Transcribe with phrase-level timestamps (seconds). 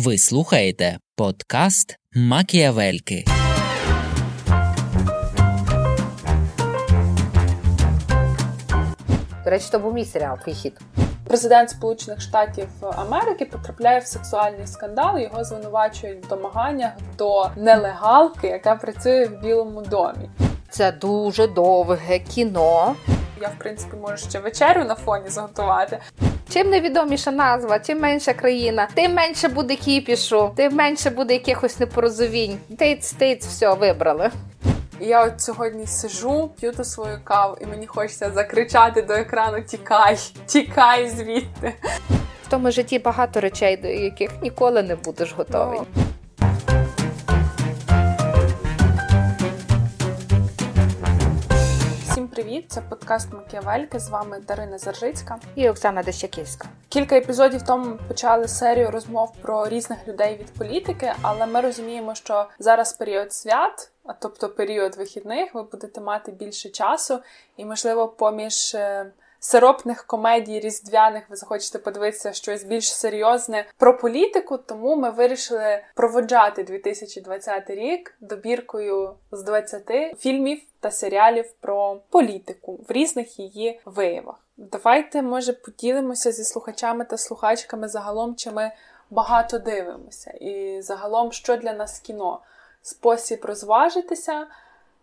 [0.00, 3.24] Ви слухаєте подкаст Макіавельки.
[9.44, 10.72] До речі, то був мій серіал твій хіт.
[11.28, 15.18] Президент Сполучених Штатів Америки потрапляє в сексуальний скандал.
[15.18, 20.30] Його звинувачують в домаганнях до нелегалки, яка працює в Білому домі.
[20.70, 22.96] Це дуже довге кіно.
[23.40, 25.98] Я, в принципі, можу ще вечерю на фоні зготувати.
[26.52, 32.58] Чим невідоміша назва, чим менша країна, тим менше буде кіпішу, тим менше буде якихось непорозумінь.
[32.78, 34.30] Тиць, тиць, все, вибрали.
[35.00, 40.18] Я от сьогодні сижу, п'ю ту свою каву, і мені хочеться закричати до екрану: Тікай,
[40.46, 41.74] тікай звідти.
[42.42, 45.80] В тому житті багато речей, до яких ніколи не будеш готовий.
[52.38, 52.64] Привіт!
[52.68, 53.98] Це подкаст Макіавельки.
[53.98, 56.68] З вами Дарина Заржицька І Оксана Дещаківська.
[56.88, 62.14] Кілька епізодів тому ми почали серію розмов про різних людей від політики, але ми розуміємо,
[62.14, 67.18] що зараз період свят, а тобто період вихідних, ви будете мати більше часу,
[67.56, 68.76] і можливо, поміж.
[69.40, 76.64] Сиропних комедій різдвяних ви захочете подивитися щось більш серйозне про політику, тому ми вирішили проводжати
[76.64, 84.36] 2020 рік добіркою з 20 фільмів та серіалів про політику в різних її виявах.
[84.56, 88.72] Давайте, може, поділимося зі слухачами та слухачками загалом, чи ми
[89.10, 92.40] багато дивимося, і загалом, що для нас кіно?
[92.82, 94.46] Спосіб розважитися,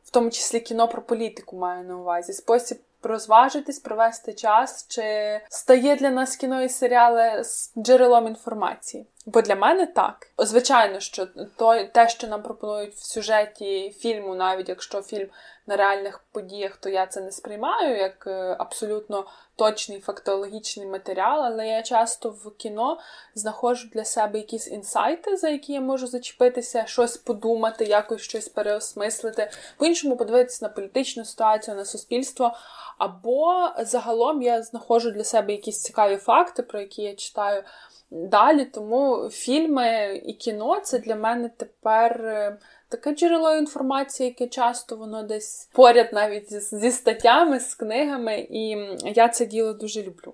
[0.04, 5.96] в тому числі кіно про політику маю на увазі, спосіб розважитись, провести час, чи стає
[5.96, 9.08] для нас кіно і серіали з джерелом інформації?
[9.26, 10.28] Бо для мене так.
[10.38, 11.26] Звичайно, що
[11.58, 15.28] то, те, що нам пропонують в сюжеті фільму, навіть якщо фільм
[15.68, 21.68] на реальних подіях, то я це не сприймаю як е, абсолютно точний фактологічний матеріал, але
[21.68, 22.98] я часто в кіно
[23.36, 29.52] знаходжу для себе якісь інсайти, за які я можу зачепитися, щось подумати, якось щось переосмислити,
[29.78, 32.54] по-іншому подивитися на політичну ситуацію, на суспільство.
[32.98, 37.64] Або загалом я знаходжу для себе якісь цікаві факти, про які я читаю
[38.12, 38.66] далі.
[38.66, 42.58] Тому фільми і кіно це для мене тепер е,
[42.96, 48.78] таке джерело інформації, яке часто воно десь поряд навіть зі, зі статтями, з книгами, і
[49.16, 50.34] я це діло дуже люблю.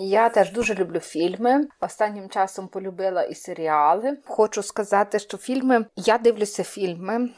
[0.00, 1.66] Я теж дуже люблю фільми.
[1.80, 4.16] Останнім часом полюбила і серіали.
[4.24, 7.28] Хочу сказати, що фільми я дивлюся фільми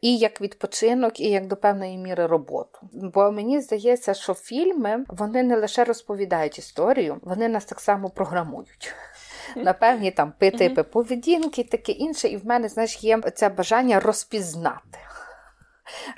[0.00, 2.78] і як відпочинок, і як до певної міри роботу.
[2.92, 8.94] Бо мені здається, що фільми вони не лише розповідають історію, вони нас так само програмують.
[9.56, 14.98] На певні там типи поведінки, таке інше, і в мене знаєш, є це бажання розпізнати.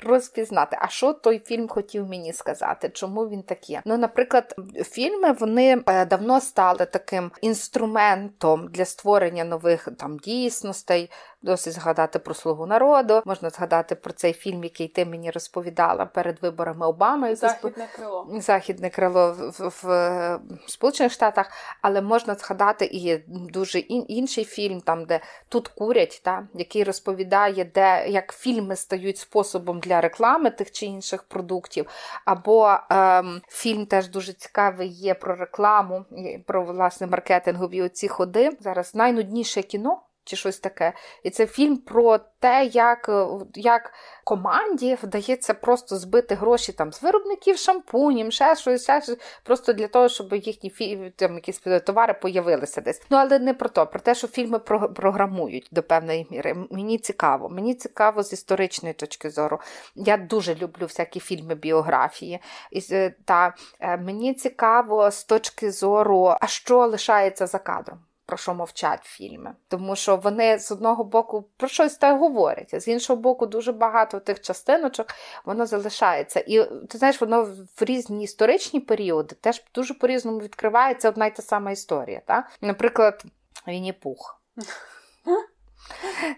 [0.03, 3.79] Розпізнати, а що той фільм хотів мені сказати, чому він такий?
[3.85, 11.11] Ну, наприклад, фільми вони е, давно стали таким інструментом для створення нових там дійсностей.
[11.45, 13.21] Досить згадати про слугу народу.
[13.25, 17.35] Можна згадати про цей фільм, який ти мені розповідала перед виборами Обами.
[17.35, 18.27] Західне крило.
[18.39, 21.51] Західне крило в, в, в, в Сполучених Штатах,
[21.81, 25.19] але можна згадати і дуже ін, інший фільм, там де
[25.49, 31.23] тут курять, та, який розповідає, де як фільми стають способом для реклами тих чи інших
[31.23, 31.87] продуктів.
[32.25, 36.05] Або ем, фільм теж дуже цікавий є про рекламу,
[36.45, 38.51] про власне маркетингові оці ходи.
[38.59, 40.93] Зараз найнудніше кіно чи щось таке.
[41.23, 43.09] І це фільм про те, як
[43.55, 43.93] як
[44.23, 49.87] команді вдається просто збити гроші там з виробників шампунів, ще щось, ще щось, просто для
[49.87, 53.01] того, щоб їхні там, якісь товари появилися десь.
[53.09, 56.55] Ну, але не про то, про те, що фільми програмують до певної міри.
[56.71, 57.49] Мені цікаво.
[57.49, 59.59] Мені цікаво з історичної точки зору.
[59.95, 62.39] Я дуже люблю всякі фільми біографії.
[62.71, 62.81] І,
[63.25, 69.55] Та мені цікаво з точки зору, а що лишається за кадром про що мовчать фільми.
[69.67, 73.71] Тому що вони з одного боку про щось так говорять, а з іншого боку, дуже
[73.71, 75.07] багато тих частиночок
[75.45, 76.43] воно залишається.
[76.47, 77.43] І ти знаєш, воно
[77.79, 82.21] в різні історичні періоди теж дуже по-різному відкривається одна й та сама історія.
[82.25, 82.51] Так?
[82.61, 83.23] Наприклад,
[83.67, 84.41] Вінні Пух.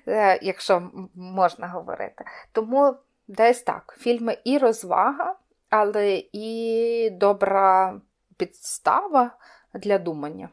[0.07, 2.25] Е, якщо можна говорити.
[2.51, 2.95] Тому
[3.27, 5.35] десь так, фільми і розвага,
[5.69, 8.01] але і добра
[8.37, 9.31] підстава
[9.73, 10.49] для думання.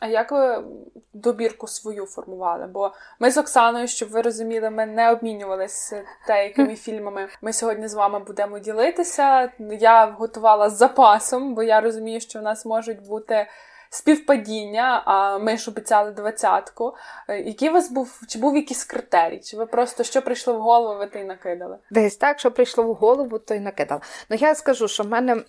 [0.00, 0.64] А як ви
[1.12, 2.66] добірку свою формували?
[2.66, 7.28] Бо ми з Оксаною, щоб ви розуміли, ми не обмінювалися деякими фільмами.
[7.42, 9.52] Ми сьогодні з вами будемо ділитися.
[9.80, 13.46] Я готувала з запасом, бо я розумію, що в нас можуть бути
[13.90, 16.94] співпадіння, а ми ж обіцяли двадцятку.
[17.28, 19.40] Е, який у вас був, чи був якийсь критерій?
[19.40, 21.76] Чи ви просто що прийшло в голову, ви то й накидали?
[21.90, 24.02] Десь так, що прийшло в голову, то й накидав.
[24.30, 25.42] Ну я скажу, що в мене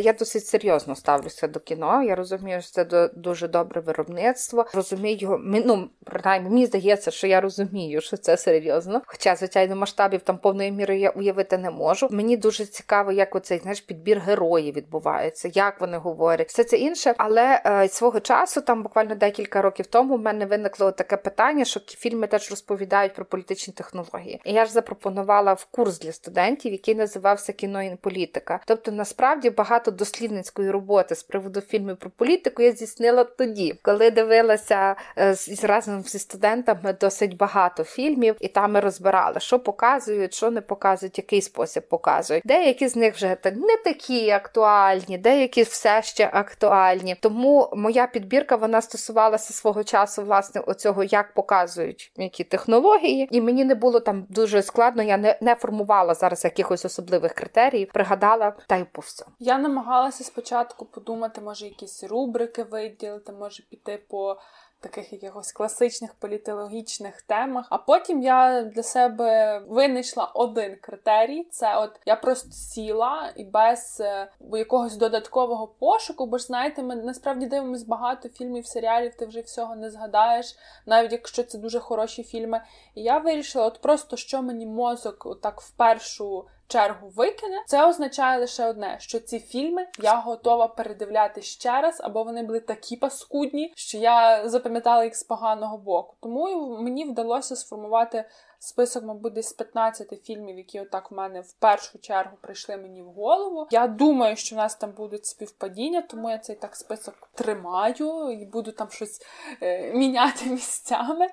[0.00, 2.02] я досить серйозно ставлюся до кіно.
[2.02, 4.66] Я розумію, що це дуже добре виробництво.
[4.74, 9.02] Розумію, ну, принаймні, мені здається, що я розумію, що це серйозно.
[9.06, 12.08] Хоча, звичайно, масштабів там повної міри я уявити не можу.
[12.10, 17.14] Мені дуже цікаво, як оцей знаєш, підбір героїв відбувається, як вони говорять, все це інше.
[17.18, 21.80] Але е, свого часу, там буквально декілька років тому, в мене виникло таке питання, що
[21.80, 24.40] фільми теж розповідають про політичні технології.
[24.44, 28.60] І я ж запропонувала в курс для студентів, який називався Кіно і політика.
[28.66, 34.96] Тобто, насправді багато дослідницької роботи з приводу фільмів про політику я здійснила тоді, коли дивилася
[35.18, 40.50] е, з разом зі студентами досить багато фільмів, і там ми розбирали, що показують, що
[40.50, 42.42] не показують, який спосіб показують.
[42.46, 47.16] Деякі з них вже не такі актуальні, деякі все ще актуальні.
[47.20, 53.64] Тому моя підбірка вона стосувалася свого часу, власне, оцього, як показують які технології, і мені
[53.64, 55.02] не було там дуже складно.
[55.02, 59.32] Я не, не формувала зараз якихось особливих критеріїв, пригадала та й по всьому.
[59.38, 64.36] Я намагалася спочатку подумати, може якісь рубрики виділити, може піти по
[64.80, 67.66] таких якихось класичних політологічних темах.
[67.70, 73.98] А потім я для себе винайшла один критерій: це от я просто сіла і без
[74.00, 79.40] е, якогось додаткового пошуку, бо ж знаєте, ми насправді дивимося багато фільмів, серіалів, ти вже
[79.40, 82.62] всього не згадаєш, навіть якщо це дуже хороші фільми.
[82.94, 88.38] І я вирішила, от просто що мені мозок отак в першу чергу викине, це означає
[88.40, 93.72] лише одне: що ці фільми я готова передивляти ще раз, або вони були такі паскудні,
[93.76, 96.14] що я запам'ятала їх з поганого боку.
[96.20, 98.24] Тому мені вдалося сформувати
[98.58, 103.06] список, мабуть, десь 15 фільмів, які отак в мене в першу чергу прийшли мені в
[103.06, 103.66] голову.
[103.70, 108.44] Я думаю, що в нас там будуть співпадіння, тому я цей так список тримаю і
[108.44, 109.20] буду там щось
[109.62, 111.26] е, міняти місцями.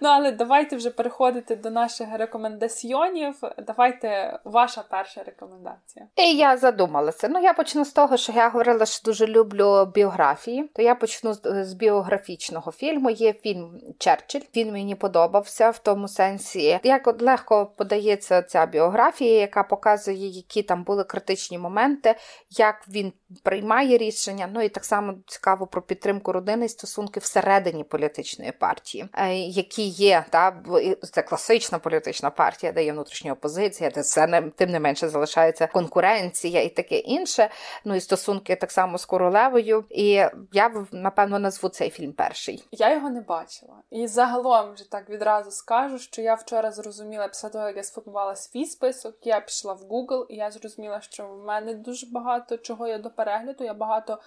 [0.00, 3.34] Ну, але давайте вже переходити до наших рекомендаціонів.
[3.66, 6.06] Давайте ваша перша рекомендація.
[6.16, 7.28] І я задумалася.
[7.28, 10.70] Ну, я почну з того, що я говорила, що дуже люблю біографії.
[10.74, 13.10] То я почну з біографічного фільму.
[13.10, 14.40] Є фільм Черчилль.
[14.56, 20.62] Він мені подобався в тому сенсі як от легко подається ця біографія, яка показує, які
[20.62, 22.14] там були критичні моменти,
[22.50, 24.48] як він приймає рішення.
[24.54, 29.82] Ну і так само цікаво про підтримку родини і стосунки всередині політичної партії, е, які
[29.88, 30.62] є та
[31.12, 35.66] це класична політична партія, де є внутрішня опозиція, де це не тим не менше залишається
[35.66, 37.50] конкуренція і таке інше.
[37.84, 39.84] Ну і стосунки так само з королевою.
[39.90, 40.22] І
[40.52, 42.64] я напевно назву цей фільм перший.
[42.72, 47.28] Я його не бачила, і загалом вже так відразу скажу, що я вчора вчора зрозуміла,
[47.28, 51.28] після того, як я сформувала свій список, я пішла в Google, і я зрозуміла, що
[51.28, 53.64] в мене дуже багато чого є до перегляду.
[53.64, 54.18] Я багато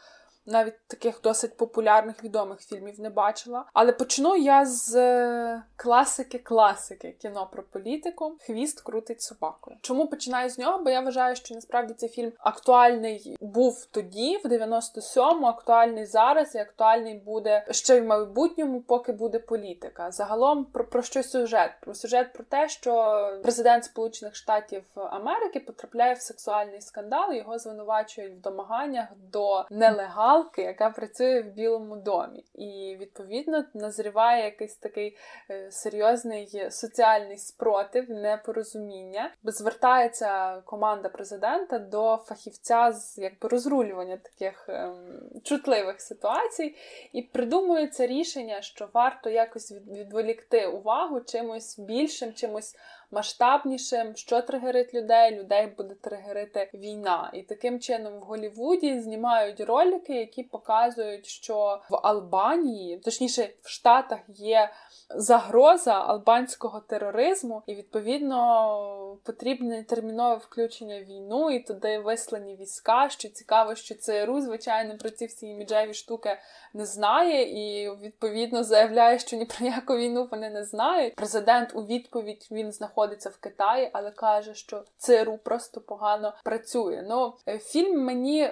[0.50, 3.66] навіть таких досить популярних відомих фільмів не бачила.
[3.74, 8.38] Але почну я з е, класики-класики кіно про політику.
[8.42, 9.78] Хвіст крутить собакою.
[9.82, 10.84] Чому починаю з нього?
[10.84, 16.58] Бо я вважаю, що насправді цей фільм актуальний був тоді, в 97-му, актуальний зараз, і
[16.58, 20.12] актуальний буде ще й в майбутньому, поки буде політика.
[20.12, 21.72] Загалом про, про що сюжет?
[21.82, 28.34] Про сюжет про те, що президент Сполучених Штатів Америки потрапляє в сексуальний скандал, його звинувачують
[28.34, 35.18] в домаганнях до нелегал комуналки, яка працює в Білому домі, і відповідно назріває якийсь такий
[35.52, 39.32] е, серйозний соціальний спротив, непорозуміння.
[39.44, 46.76] Звертається команда президента до фахівця з якби розрулювання таких ем, чутливих ситуацій,
[47.14, 52.76] і придумується рішення, що варто якось відволікти увагу чимось більшим, чимось
[53.12, 57.32] масштабнішим, що тригерить людей, людей буде тригерити війна.
[57.34, 64.20] І таким чином в Голівуді знімають ролики, які показують, що в Албанії, точніше в Штатах,
[64.28, 64.70] є
[65.16, 73.10] загроза албанського тероризму, і відповідно потрібне термінове включення в війну, і туди вислані війська.
[73.10, 76.38] Що цікаво, що ЦРУ, звичайно, про ці всі іміджеві штуки
[76.74, 81.16] не знає, і відповідно заявляє, що ні про яку війну вони не знають.
[81.16, 87.06] Президент у відповідь він знаходиться в Китаї, але каже, що ЦРУ просто погано працює.
[87.08, 88.50] Ну е, фільм мені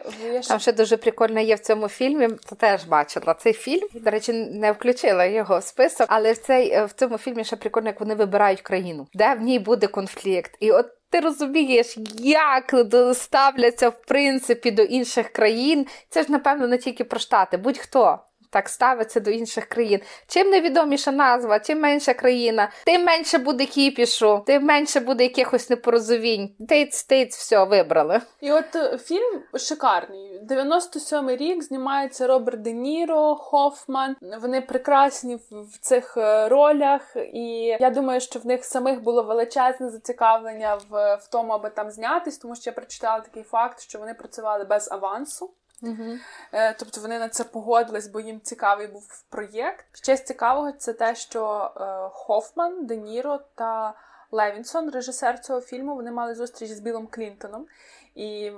[0.48, 2.28] Там ще дуже прикольно є в цьому фільмі.
[2.28, 3.88] Ти теж бачила цей фільм.
[3.94, 7.56] До речі, не включила його в список, але в цей е, в цьому фільмі ще
[7.56, 10.86] прикольно, як вони вибирають країну, де в ній буде конфлікт, і от.
[11.10, 12.76] Ти розумієш, як
[13.14, 15.88] ставляться в принципі до інших країн.
[16.10, 18.20] Це ж, напевно, не тільки про штати, будь-хто
[18.58, 20.00] так ставиться до інших країн.
[20.28, 26.50] Чим невідоміша назва, чим менша країна, тим менше буде кіпішу, тим менше буде якихось непорозумінь.
[26.70, 28.22] Тиць, тиць, все, вибрали.
[28.42, 30.42] І от е, фільм шикарний.
[30.50, 34.16] 97-й рік знімається Роберт Де Ніро, Хофман.
[34.42, 39.90] Вони прекрасні в цих е, ролях, і я думаю, що в них самих було величезне
[39.90, 44.14] зацікавлення в, в тому, аби там знятись, тому що я прочитала такий факт, що вони
[44.14, 45.50] працювали без авансу.
[45.82, 46.18] Угу.
[46.80, 49.86] Тобто вони на це погодились, бо їм цікавий був проєкт.
[49.92, 53.94] Ще з цікавого це те, що е, Хофман, Де Ніро та
[54.32, 57.66] Левінсон, режисер цього фільму, вони мали зустріч з Білом Клінтоном.
[58.16, 58.52] І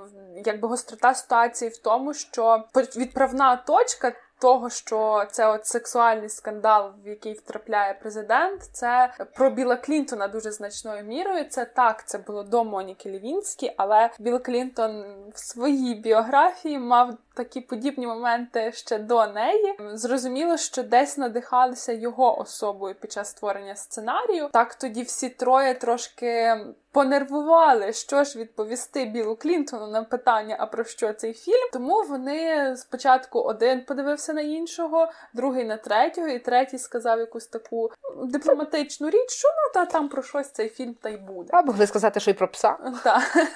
[0.44, 2.64] якби гострота ситуації в тому, що
[2.96, 9.76] відправна точка того, що це от сексуальний скандал, в який втрапляє президент, це про Біла
[9.76, 11.44] Клінтона дуже значною мірою.
[11.44, 15.04] Це так, це було до Моніки Лівінські, але Біл Клінтон
[15.34, 19.76] в своїй біографії мав такі подібні моменти ще до неї.
[19.92, 24.48] Зрозуміло, що десь надихалися його особою під час створення сценарію.
[24.52, 26.56] Так тоді всі троє трошки
[26.92, 31.68] понервували, що ж відповісти Білу Клінтону на питання, а про що цей фільм.
[31.72, 37.90] Тому вони спочатку один подивився на іншого, другий на третього, і третій сказав якусь таку
[38.24, 41.50] дипломатичну річ, що ну та там про щось цей фільм та й буде.
[41.52, 42.76] А могли сказати, що й про пса.
[43.04, 43.36] Так.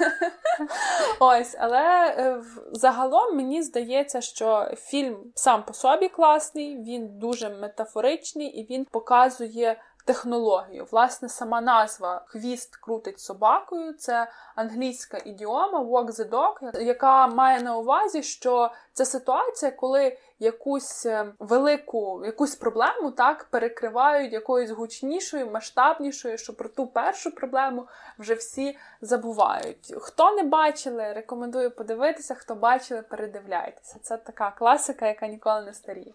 [1.20, 8.46] Ось, але е, загалом мені здається, що фільм сам по собі класний, він дуже метафоричний
[8.46, 10.86] і він показує технологію.
[10.90, 17.76] Власне, сама назва Хвіст крутить собакою це англійська ідіома walk the dog, яка має на
[17.76, 26.38] увазі, що це ситуація, коли якусь е, велику якусь проблему так перекривають якоюсь гучнішою, масштабнішою,
[26.38, 27.86] що про ту першу проблему
[28.18, 29.94] вже всі забувають.
[30.00, 33.98] Хто не бачили, рекомендую подивитися, хто бачили, передивляйтеся.
[34.02, 36.12] Це така класика, яка ніколи не старіє.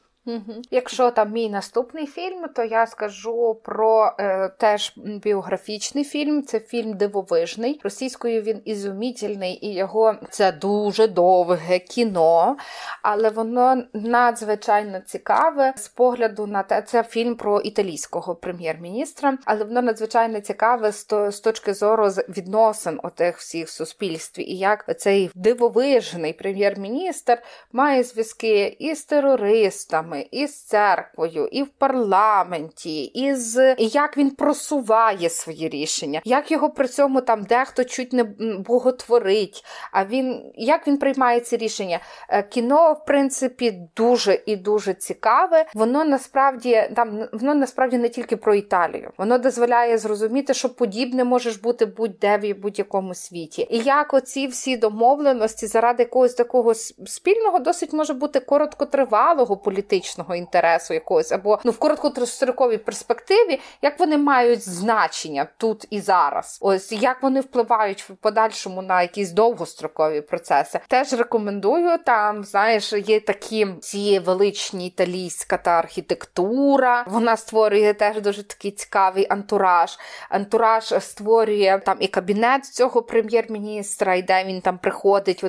[0.71, 6.43] Якщо там мій наступний фільм, то я скажу про е, теж біографічний фільм.
[6.43, 7.79] Це фільм Дивовижний.
[7.83, 12.57] Російською він ізумітельний, і його це дуже довге кіно,
[13.01, 16.81] але воно надзвичайно цікаве з погляду на те.
[16.81, 23.38] Це фільм про італійського прем'єр-міністра, але воно надзвичайно цікаве з, з точки зору відносин отих
[23.38, 27.38] всіх в суспільстві, і як цей дивовижний прем'єр-міністр
[27.71, 35.30] має зв'язки із терористами і з церквою, і в парламенті, і з як він просуває
[35.30, 38.24] свої рішення, як його при цьому там дехто чуть не
[38.68, 39.66] боготворить.
[39.92, 42.00] А він як він приймає ці рішення?
[42.30, 45.66] Е, кіно, в принципі, дуже і дуже цікаве.
[45.74, 49.12] Воно насправді там воно насправді не тільки про Італію.
[49.18, 53.68] Воно дозволяє зрозуміти, що подібне можеш бути будь-де в будь-якому світі.
[53.70, 60.36] І як оці всі домовленості заради якогось такого спільного досить може бути короткотривалого політичного політичного
[60.36, 66.58] інтересу якогось, або ну в короткостроковій перспективі, як вони мають значення тут і зараз.
[66.62, 70.79] Ось як вони впливають в подальшому на якісь довгострокові процеси.
[70.88, 77.06] Теж рекомендую там, знаєш, є такі ці величні італійська та архітектура.
[77.08, 79.98] Вона створює теж дуже такий цікавий антураж.
[80.29, 85.44] Антураж створює там і кабінет цього прем'єр-міністра, і де він там приходить,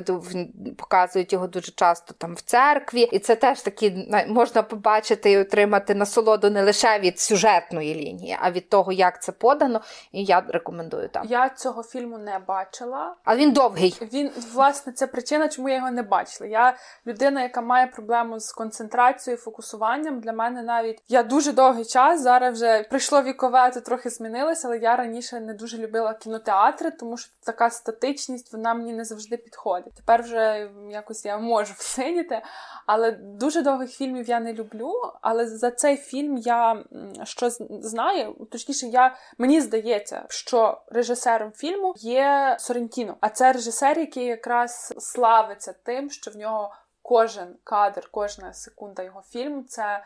[0.77, 3.01] показують його дуже часто там в церкві.
[3.01, 4.07] І це теж такі
[4.41, 9.31] можна побачити і отримати насолоду не лише від сюжетної лінії, а від того, як це
[9.31, 9.81] подано.
[10.11, 11.25] І я рекомендую там.
[11.29, 13.15] Я цього фільму не бачила.
[13.23, 13.97] Але він довгий.
[14.13, 16.49] Він власне це причина, чому я його не бачила.
[16.49, 20.19] Я людина, яка має проблему з концентрацією, фокусуванням.
[20.19, 22.21] Для мене навіть я дуже довгий час.
[22.21, 27.17] Зараз вже прийшло вікове, то трохи змінилося, але я раніше не дуже любила кінотеатри, тому
[27.17, 29.93] що така статичність вона мені не завжди підходить.
[29.95, 32.41] Тепер вже якось я можу всидіти,
[32.85, 36.83] але дуже довгих фільмів я не люблю, але за цей фільм я
[37.23, 43.17] що знаю, точніше, я мені здається, що режисером фільму є Сорентіно.
[43.21, 49.21] А це режисер, який якраз славиться тим, що в нього кожен кадр, кожна секунда його
[49.21, 50.03] фільму це.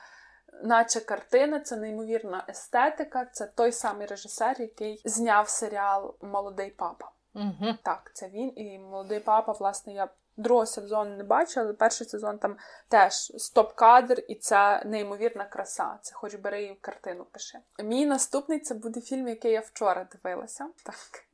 [0.64, 3.26] Наче картина, це неймовірна естетика.
[3.26, 7.15] Це той самий режисер, який зняв серіал Молодий папа.
[7.36, 7.74] Угу.
[7.84, 9.52] Так, це він і молодий папа.
[9.52, 15.46] Власне, я Другого сезону не бачу, але перший сезон там теж стоп-кадр, і це неймовірна
[15.46, 16.00] краса.
[16.02, 17.60] Це хоч бери і картину пиши.
[17.84, 20.68] Мій наступний це буде фільм, який я вчора дивилася.
[20.86, 21.26] Так.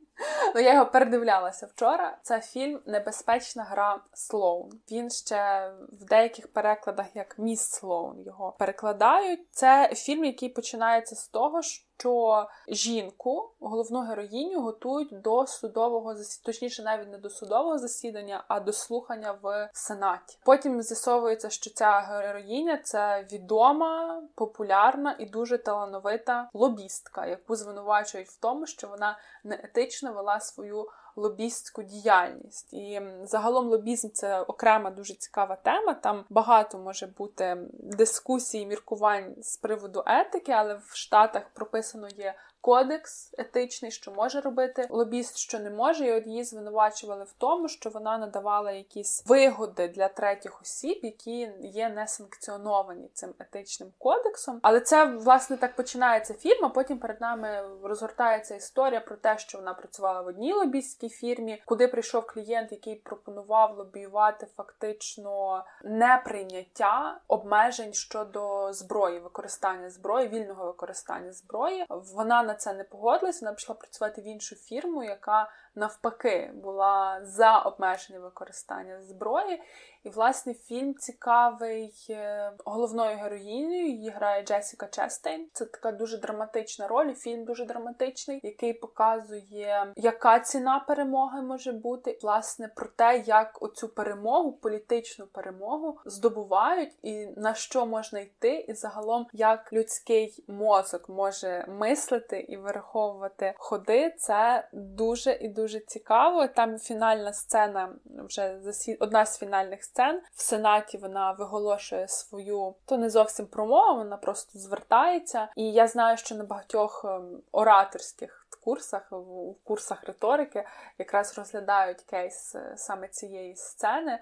[0.55, 2.17] Ну, я його передивлялася вчора.
[2.23, 4.71] Це фільм Небезпечна гра Слоун.
[4.91, 9.47] Він ще в деяких перекладах як Міс Слоун його перекладають.
[9.51, 16.45] Це фільм, який починається з того, що що жінку, головну героїню, готують до судового засідання,
[16.45, 20.37] точніше, навіть не до судового засідання, а до слухання в сенаті.
[20.45, 28.39] Потім з'ясовується, що ця героїня це відома, популярна і дуже талановита лобістка, яку звинувачують в
[28.39, 32.73] тому, що вона неетично вела свою лобістську діяльність.
[32.73, 35.93] І загалом лобізм це окрема дуже цікава тема.
[35.93, 43.33] Там багато може бути дискусій, міркувань з приводу етики, але в Штатах прописано є кодекс
[43.37, 46.07] етичний, що може робити лобіст, що не може.
[46.07, 51.51] І от її звинувачували в тому, що вона надавала якісь вигоди для третіх осіб, які
[51.61, 54.59] є не санкціоновані цим етичним кодексом.
[54.61, 56.65] Але це власне так починається фільм.
[56.65, 61.61] а Потім перед нами розгортається історія про те, що вона працювала в одній лобістській фірмі,
[61.65, 71.33] куди прийшов клієнт, який пропонував лобіювати фактично неприйняття обмежень щодо зброї, використання зброї, вільного використання
[71.33, 71.85] зброї.
[71.89, 77.59] Вона на це не погодилась, вона пішла працювати в іншу фірму, яка навпаки була за
[77.59, 79.61] обмеження використання зброї.
[80.03, 83.87] І, власне, фільм цікавий е, головною героїнею.
[83.87, 85.47] Її грає Джесіка Честейн.
[85.53, 87.13] Це така дуже драматична роль.
[87.13, 93.89] Фільм дуже драматичний, який показує, яка ціна перемоги може бути, власне, про те, як оцю
[93.89, 101.65] перемогу, політичну перемогу здобувають, і на що можна йти, і загалом як людський мозок може
[101.67, 104.15] мислити і вираховувати ходи.
[104.17, 106.47] Це дуже і дуже цікаво.
[106.47, 108.97] Там фінальна сцена вже засід...
[108.99, 110.21] одна з фінальних сцен.
[110.33, 115.47] В Сенаті вона виголошує свою, то не зовсім промову, вона просто звертається.
[115.55, 120.63] І я знаю, що на багатьох ем, ораторських курсах, в курсах риторики
[120.97, 124.19] якраз розглядають кейс е, саме цієї сцени.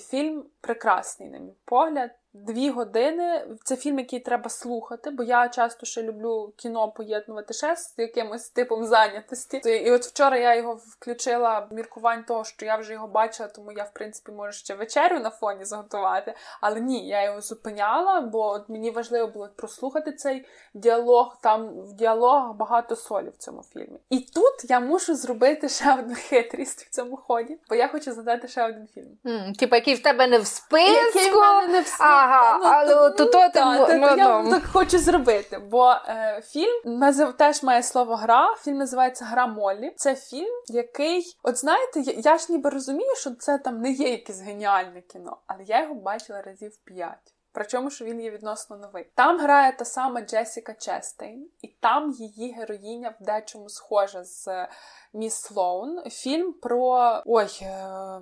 [0.00, 2.10] Фільм прекрасний, на мій погляд
[2.44, 3.46] дві години.
[3.64, 8.48] Це фільм, який треба слухати, бо я часто ще люблю кіно поєднувати ще з якимось
[8.48, 9.56] типом зайнятості.
[9.56, 13.84] І от вчора я його включила міркувань того, що я вже його бачила, тому я,
[13.84, 16.34] в принципі, можу ще вечерю на фоні заготувати.
[16.60, 21.36] Але ні, я його зупиняла, бо от мені важливо було прослухати цей діалог.
[21.42, 24.00] Там в діалогах багато солі в цьому фільмі.
[24.10, 28.48] І тут я мушу зробити ще одну хитрість в цьому ході, бо я хочу задати
[28.48, 29.18] ще один фільм.
[29.24, 31.06] Mm, типа, який в тебе не в списку.
[31.06, 32.04] Який в мене не в списку.
[32.26, 34.50] Ага, ну, але то, то, ну, то, та, то, та, ну, я ну.
[34.50, 38.54] так хочу зробити, бо е, фільм назив, теж має слово гра.
[38.54, 39.92] Фільм називається Гра Моллі.
[39.96, 44.10] Це фільм, який, от знаєте, я, я ж ніби розумію, що це там не є
[44.10, 47.34] якесь геніальне кіно, але я його бачила разів п'ять.
[47.52, 49.10] Причому, що він є відносно новий.
[49.14, 54.68] Там грає та сама Джесіка Честейн, і там її героїня в дечому схожа з
[55.12, 56.02] Міс Слоун.
[56.10, 57.58] Фільм про ой.
[57.62, 58.20] Е...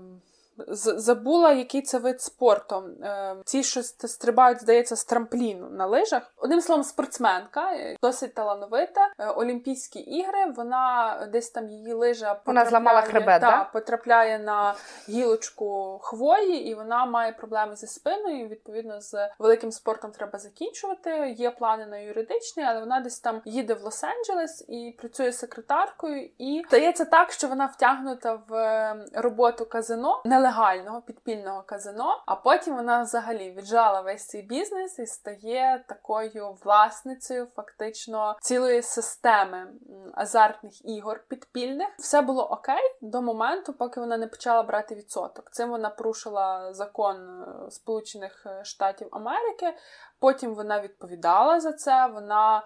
[0.68, 2.84] Забула, який це вид спорту.
[3.02, 6.22] Е, ці, що стрибають, здається, з трампліну на лижах.
[6.36, 9.10] Одним словом, спортсменка, е, досить талановита.
[9.18, 10.52] Е, Олімпійські ігри.
[10.56, 13.64] Вона десь там її лижа вона зламала хребет, та, да?
[13.64, 14.74] потрапляє на
[15.08, 18.48] гілочку хвої, і вона має проблеми зі спиною.
[18.48, 21.34] Відповідно, з великим спортом треба закінчувати.
[21.38, 26.30] Є плани на юридичний, але вона десь там їде в Лос-Анджелес і працює секретаркою.
[26.38, 33.02] І стається так, що вона втягнута в роботу казино нелегального підпільного казино, а потім вона
[33.02, 39.66] взагалі віджала весь цей бізнес і стає такою власницею фактично цілої системи
[40.14, 41.88] азартних ігор підпільних.
[41.98, 45.50] Все було окей до моменту, поки вона не почала брати відсоток.
[45.50, 49.74] Цим вона порушила закон е, Сполучених Штатів Америки.
[50.20, 52.06] Потім вона відповідала за це.
[52.06, 52.62] Вона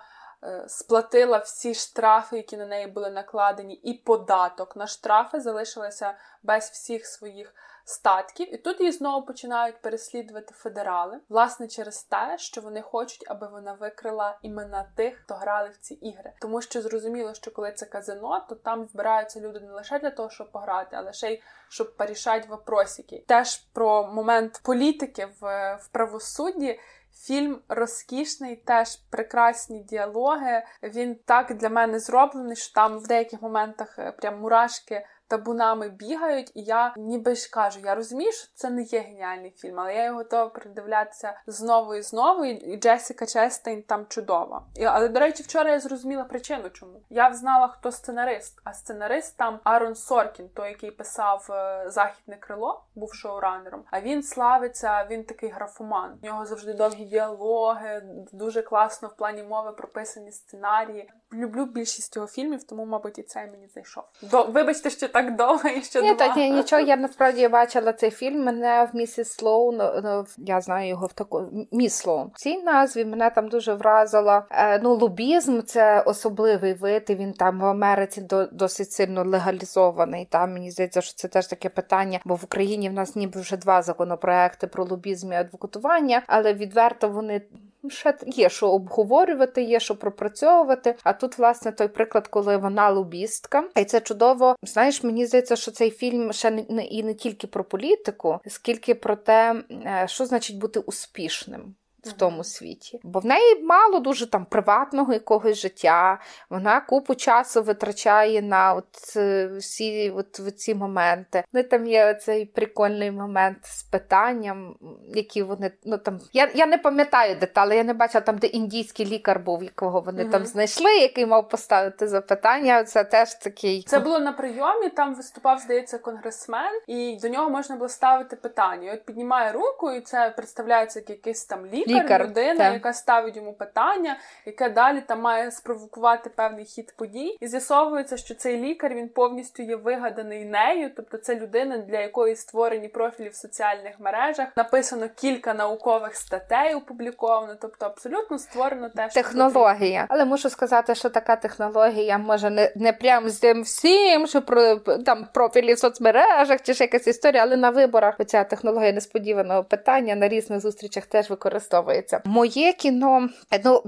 [0.67, 7.07] Сплатила всі штрафи, які на неї були накладені, і податок на штрафи залишилася без всіх
[7.07, 7.55] своїх
[7.89, 13.49] статків, і тут її знову починають переслідувати федерали, власне, через те, що вони хочуть, аби
[13.49, 16.33] вона викрила імена тих, хто грали в ці ігри.
[16.41, 20.31] Тому що зрозуміло, що коли це казино, то там збираються люди не лише для того,
[20.31, 23.25] щоб пограти, а лише й щоб порішати вопросики.
[23.29, 26.81] Теж про момент політики в, в правосудді.
[27.15, 30.63] Фільм розкішний, теж прекрасні діалоги.
[30.83, 36.53] Він так для мене зроблений, що там в деяких моментах е, прям мурашки табунами бігають,
[36.55, 40.05] і я ніби ж кажу, я розумію, що це не є геніальний фільм, але я
[40.05, 42.45] його готова передивлятися знову і знову.
[42.45, 44.63] І Джесіка Честейн там чудова.
[44.75, 49.37] І, але, до речі, вчора я зрозуміла причину, чому я знала, хто сценарист, а сценарист
[49.37, 53.85] там Арон Соркін, той, який писав е, Західне крило, був шоуранером.
[53.91, 56.19] А він славиться, він такий графоман.
[56.23, 61.11] У нього завжди довгі діалоги, дуже класно в плані мови прописані сценарії.
[61.33, 64.05] Люблю більшість його фільмів, тому, мабуть, і цей мені зайшов.
[64.23, 66.17] До, вибачте, що так довго і ще Ні, два.
[66.17, 68.45] так, ні, нічого, я насправді бачила цей фільм.
[68.45, 72.31] Мене в місіс Слоун, ну, я знаю його в таку міс Слоун.
[72.35, 74.43] В цій назві мене там дуже вразило.
[74.51, 80.29] Е, ну, лобізм це особливий вид, і він там в Америці до, досить сильно легалізований.
[80.31, 83.57] Там мені здається, що це теж таке питання, бо в Україні в нас ніби вже
[83.57, 87.43] два законопроекти про лобізм і адвокатування, але відверто вони
[87.89, 90.95] ще є що обговорювати, є що пропрацьовувати.
[91.05, 94.57] А тут, власне, той приклад, коли вона лобістка, і це чудово.
[94.63, 99.17] Знаєш, мені здається, що цей фільм ще не і не тільки про політику, скільки про
[99.17, 101.75] те, е, що значить бути успішним
[102.09, 103.01] в тому світі.
[103.03, 106.21] Бо в неї мало дуже там приватного якогось життя.
[106.51, 111.45] Вона купу часу витрачає на от е, всі от ці моменти.
[111.53, 114.77] Ну там є цей прикольний момент з питанням,
[115.15, 116.21] які вони ну там.
[116.33, 120.25] Я я не пам'ятаю деталі, я не бачила там, де індійський лікар був, якого вони
[120.25, 122.85] mm там знайшли, який мав поставити запитання.
[122.85, 123.83] Це теж такий.
[123.83, 124.89] Це було на прийомі.
[124.89, 128.93] Там виступав, здається, конгресмен, і до нього можна було ставити питання.
[128.93, 132.73] І От піднімає руку, і це представляється як якийсь там лікар лікар, людина, так.
[132.73, 137.37] яка ставить йому питання, яке далі там має спровокувати певний хід подій.
[137.41, 142.37] І з'ясовується, що цей лікар він повністю є вигаданий нею, тобто це людина, для якої
[142.37, 144.49] створені профілі в соціальних мережах.
[144.57, 150.07] Написано кілька наукових статей, опубліковано, тобто абсолютно створено теж технологія.
[150.09, 154.77] Але мушу сказати, що така технологія може не не прям з тим всім, що про
[154.77, 160.15] там профілі в соцмережах чи ще якась історія, але на виборах ця технологія несподіваного питання
[160.15, 162.21] на різних зустрічах теж використовується подобається.
[162.25, 163.29] Моє кіно,
[163.65, 163.83] ну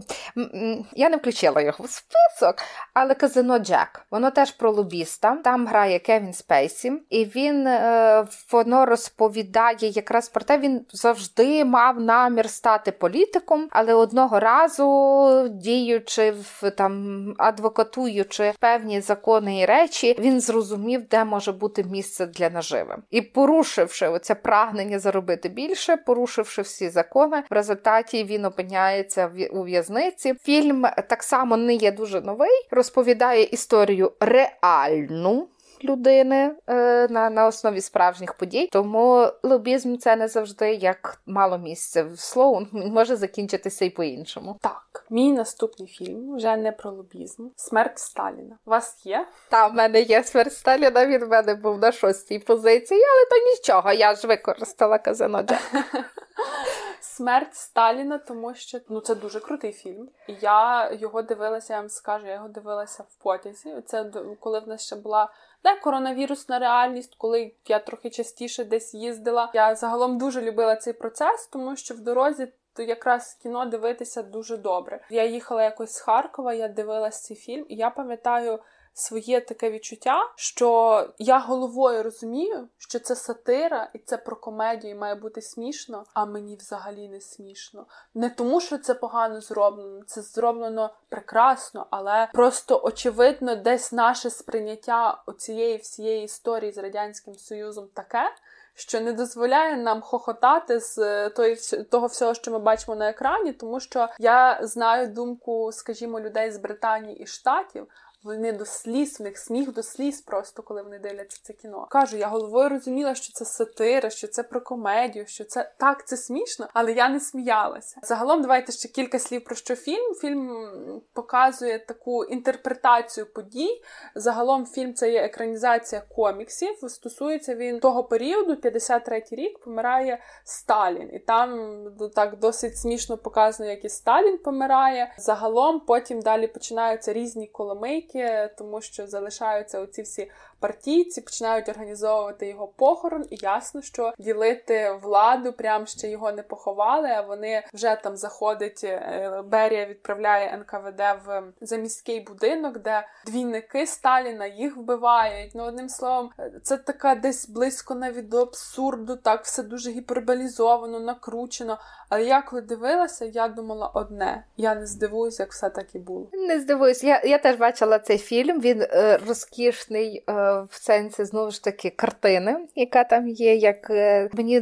[0.92, 2.57] я не включила його в список,
[2.94, 4.07] але казино Джек.
[4.11, 5.37] Воно теж про лобіста.
[5.44, 12.00] Там грає Кевін Спейсі, і він е, воно розповідає якраз про те, він завжди мав
[12.00, 20.40] намір стати політиком, але одного разу, діючи в там адвокатуючи певні закони і речі, він
[20.40, 22.96] зрозумів, де може бути місце для наживи.
[23.11, 30.35] І порушивши оце прагнення заробити більше, порушивши всі закони, в результаті він опиняється у в'язниці.
[30.43, 35.49] Фільм так само не є дуже новий, розповідає історію реальну.
[35.85, 42.03] Людини е, на на основі справжніх подій, тому лобізм це не завжди як мало місце
[42.03, 44.59] в слоу, може закінчитися і по-іншому.
[44.62, 47.49] Так, мій наступний фільм вже не про лобізм.
[47.57, 48.57] Смерть Сталіна.
[48.66, 49.27] У вас є?
[49.51, 51.07] Та в мене є смерть Сталіна.
[51.07, 53.93] Він в мене був на шостій позиції, але то нічого.
[53.93, 55.61] Я ж використала казино Джек.
[57.01, 60.09] Смерть Сталіна, тому що ну це дуже крутий фільм.
[60.29, 63.83] І я його дивилася, я вам скажу, я його дивилася в потязі.
[63.87, 64.11] Це
[64.41, 65.29] коли в нас ще була
[65.65, 69.51] не коронавірусна реальність, коли я трохи частіше десь їздила.
[69.55, 72.53] Я загалом дуже любила цей процес, тому що в дорозі.
[72.73, 75.01] То якраз кіно дивитися дуже добре.
[75.11, 78.59] Я їхала якось з Харкова, я дивилась цей фільм, і я пам'ятаю,
[78.94, 84.98] своє таке відчуття, що я головою розумію, що це сатира і це про комедію і
[84.98, 87.87] має бути смішно, а мені взагалі не смішно.
[88.14, 95.22] Не тому, що це погано зроблено, це зроблено прекрасно, але просто очевидно, десь наше сприйняття
[95.38, 98.31] цієї всієї історії з радянським союзом таке.
[98.74, 101.57] Що не дозволяє нам хохотати з тої,
[101.90, 106.59] того всього, що ми бачимо на екрані, тому що я знаю думку, скажімо, людей з
[106.59, 107.87] Британії і Штатів,
[108.22, 111.87] вони до сліз, в них сміх до сліз просто, коли вони дивляться це кіно.
[111.90, 116.16] Кажу, я головою розуміла, що це сатира, що це про комедію, що це так, це
[116.16, 118.00] смішно, але я не сміялася.
[118.02, 120.14] Загалом, давайте ще кілька слів про що фільм.
[120.14, 120.70] Фільм
[121.12, 123.83] показує таку інтерпретацію подій.
[124.14, 126.78] Загалом, фільм це є екранізація коміксів.
[126.88, 131.70] Стосується він того періоду, 53-й рік, помирає Сталін, і там
[132.14, 135.14] так досить смішно показано, як і Сталін помирає.
[135.18, 142.49] Загалом потім далі починаються різні коломийки політики, тому що залишаються оці всі партійці, починають організовувати
[142.49, 147.09] його похорон, і ясно, що ділити владу прям ще його не поховали.
[147.09, 148.85] А вони вже там заходить.
[148.85, 155.53] Е, Берія відправляє НКВД в заміський будинок, де двійники Сталіна їх вбивають.
[155.55, 156.31] Ну, одним словом,
[156.62, 161.79] це така десь близько навіть до абсурду, так все дуже гіперболізовано, накручено.
[162.09, 166.29] Але я коли дивилася, я думала одне: я не здивуюся, як все так і було.
[166.33, 167.05] Не здивуюсь.
[167.05, 168.61] Я я теж бачила цей фільм.
[168.61, 173.55] Він е, розкішний е, в сенсі знову ж таки картини, яка там є.
[173.55, 174.61] Як е, мені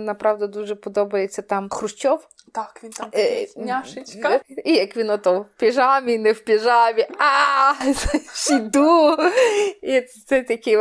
[0.00, 2.28] направду дуже подобається там Хрущов.
[2.52, 4.40] Так, він там е, такий няшечка.
[4.64, 7.72] І як він ото в піжамі, не в піжамі, а
[8.50, 9.16] йду.
[9.82, 10.78] І це такий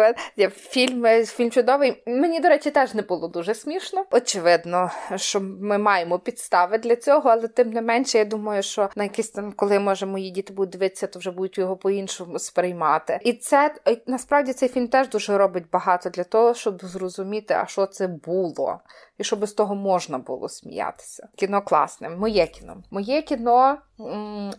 [0.49, 2.03] фільм, фільм чудовий.
[2.05, 4.05] Мені, до речі, теж не було дуже смішно.
[4.11, 9.03] Очевидно, що ми маємо підстави для цього, але тим не менше, я думаю, що на
[9.03, 13.19] якийсь там, коли може мої діти будуть дивитися, то вже будуть його по-іншому сприймати.
[13.23, 13.75] І це
[14.07, 18.79] насправді цей фільм теж дуже робить багато для того, щоб зрозуміти, а що це було
[19.19, 21.27] і щоб з того можна було сміятися.
[21.35, 22.77] Кіно класне, моє кіно.
[22.91, 23.77] Моє кіно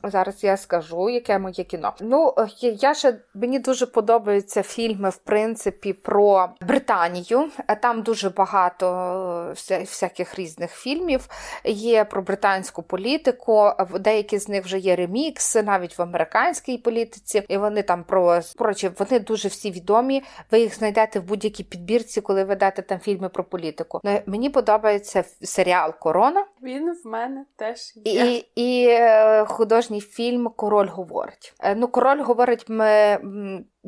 [0.02, 1.92] зараз я скажу, яке моє кіно.
[2.00, 7.48] Ну я ще мені дуже подобаються фільми, в принципі, про Британію.
[7.82, 11.28] Там дуже багато вся, всяких різних фільмів.
[11.64, 13.70] Є про британську політику.
[14.00, 17.42] Деякі з них вже є ремікси, навіть в американській політиці.
[17.48, 20.22] І вони там про коротше, вони дуже всі відомі.
[20.50, 24.00] Ви їх знайдете в будь-якій підбірці, коли ведете там фільми про політику.
[24.26, 26.44] Мені подобається серіал Корона.
[26.62, 28.26] Він в мене теж є.
[28.26, 31.54] І і е, художній фільм Король говорить.
[31.60, 33.18] Е, ну, Король говорить, ми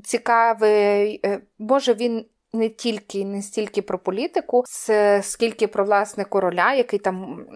[0.04, 1.20] цікавий.
[1.24, 4.64] Е, може, він не тільки не стільки про політику,
[5.20, 7.46] скільки про власне короля, який там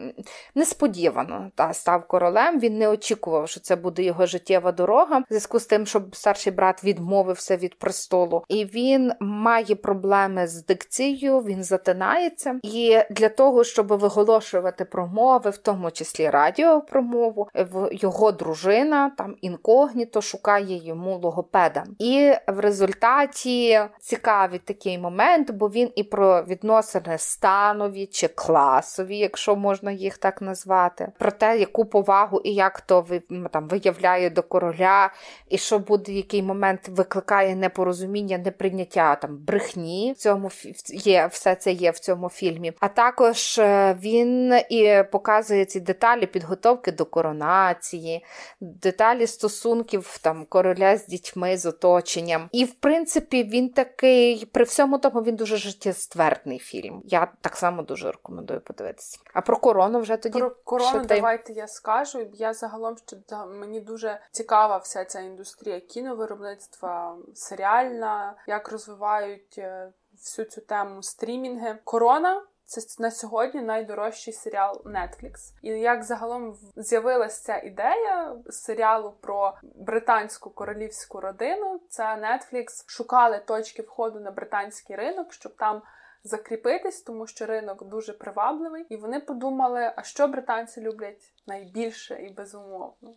[0.54, 2.60] несподівано та став королем.
[2.60, 6.52] Він не очікував, що це буде його життєва дорога, в зв'язку з тим, щоб старший
[6.52, 11.40] брат відмовився від престолу, і він має проблеми з дикцією.
[11.40, 17.48] Він затинається, і для того, щоб виголошувати промови, в тому числі радіопромову,
[17.92, 25.68] його дружина там інкогніто шукає йому логопеда, і в результаті цікаві такі такий момент, бо
[25.68, 31.84] він і про відносини станові чи класові, якщо можна їх так назвати, про те, яку
[31.84, 33.06] повагу і як то
[33.52, 35.10] там виявляє до короля,
[35.48, 40.12] і що буде який момент викликає непорозуміння, неприйняття там брехні.
[40.12, 40.50] В цьому
[40.88, 42.72] є все це є в цьому фільмі.
[42.80, 48.24] А також е, він і показує ці деталі підготовки до коронації,
[48.60, 52.48] деталі стосунків там короля з дітьми, з оточенням.
[52.52, 57.02] І в принципі він такий при всьому тому він дуже життєствердний фільм.
[57.04, 59.18] Я так само дуже рекомендую подивитися.
[59.34, 62.26] А про корону вже тоді про корону давайте я скажу.
[62.32, 70.48] Я загалом що мені дуже цікава вся ця індустрія кіновиробництва, серіальна, як розвивають е, всю
[70.48, 71.78] цю тему стрімінги.
[71.84, 72.42] Корона.
[72.66, 75.52] Це на сьогодні найдорожчий серіал Netflix.
[75.62, 83.82] І як загалом з'явилася ця ідея серіалу про британську королівську родину, це Netflix шукали точки
[83.82, 85.82] входу на британський ринок, щоб там
[86.24, 88.86] закріпитись, тому що ринок дуже привабливий.
[88.88, 93.14] І вони подумали, а що британці люблять найбільше і безумовно.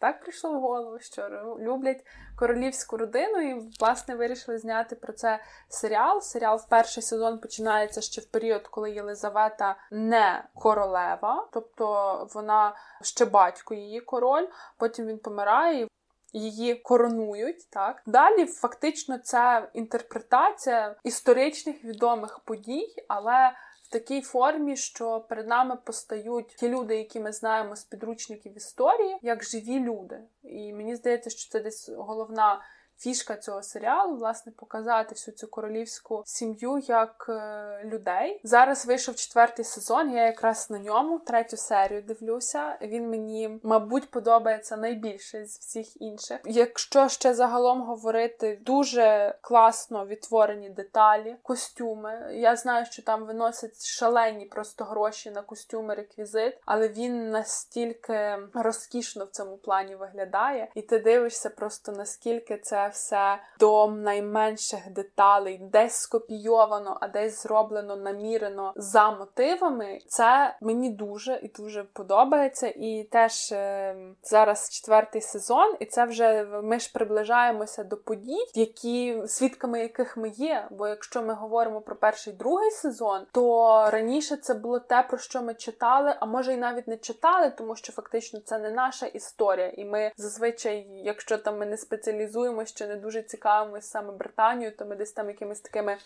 [0.00, 1.28] Так прийшло в голову, що
[1.60, 6.20] люблять королівську родину, і власне вирішили зняти про це серіал.
[6.20, 13.24] Серіал в перший сезон починається ще в період, коли Єлизавета не королева, тобто вона ще
[13.24, 14.46] батько її король.
[14.76, 15.86] Потім він помирає.
[16.32, 18.46] Її коронують так далі.
[18.46, 23.52] Фактично, це інтерпретація історичних відомих подій, але
[23.90, 29.44] такій формі, що перед нами постають ті люди, які ми знаємо з підручників історії, як
[29.44, 30.20] живі люди.
[30.42, 32.62] І мені здається, що це десь головна
[33.00, 38.40] фішка цього серіалу, власне, показати всю цю королівську сім'ю як е, людей.
[38.44, 40.10] Зараз вийшов четвертий сезон.
[40.10, 42.78] Я якраз на ньому третю серію дивлюся.
[42.82, 46.40] Він мені, мабуть, подобається найбільше з всіх інших.
[46.44, 52.30] Якщо ще загалом говорити, дуже класно відтворені деталі, костюми.
[52.32, 59.24] Я знаю, що там виносять шалені просто гроші на костюми, реквізит, але він настільки розкішно
[59.24, 65.94] в цьому плані виглядає, і ти дивишся просто наскільки це все до найменших деталей, десь
[65.94, 69.98] скопійовано, а десь зроблено намірено за мотивами.
[70.06, 72.68] Це мені дуже і дуже подобається.
[72.76, 79.22] І теж е, зараз четвертий сезон, і це вже ми ж приближаємося до подій, які
[79.26, 80.68] свідками яких ми є.
[80.70, 85.42] Бо якщо ми говоримо про перший другий сезон, то раніше це було те, про що
[85.42, 89.68] ми читали, а може й навіть не читали, тому що фактично це не наша історія,
[89.76, 94.86] і ми зазвичай, якщо там ми не спеціалізуємося, що не дуже цікавимося саме Британією, то
[94.86, 95.96] ми десь там якимись такими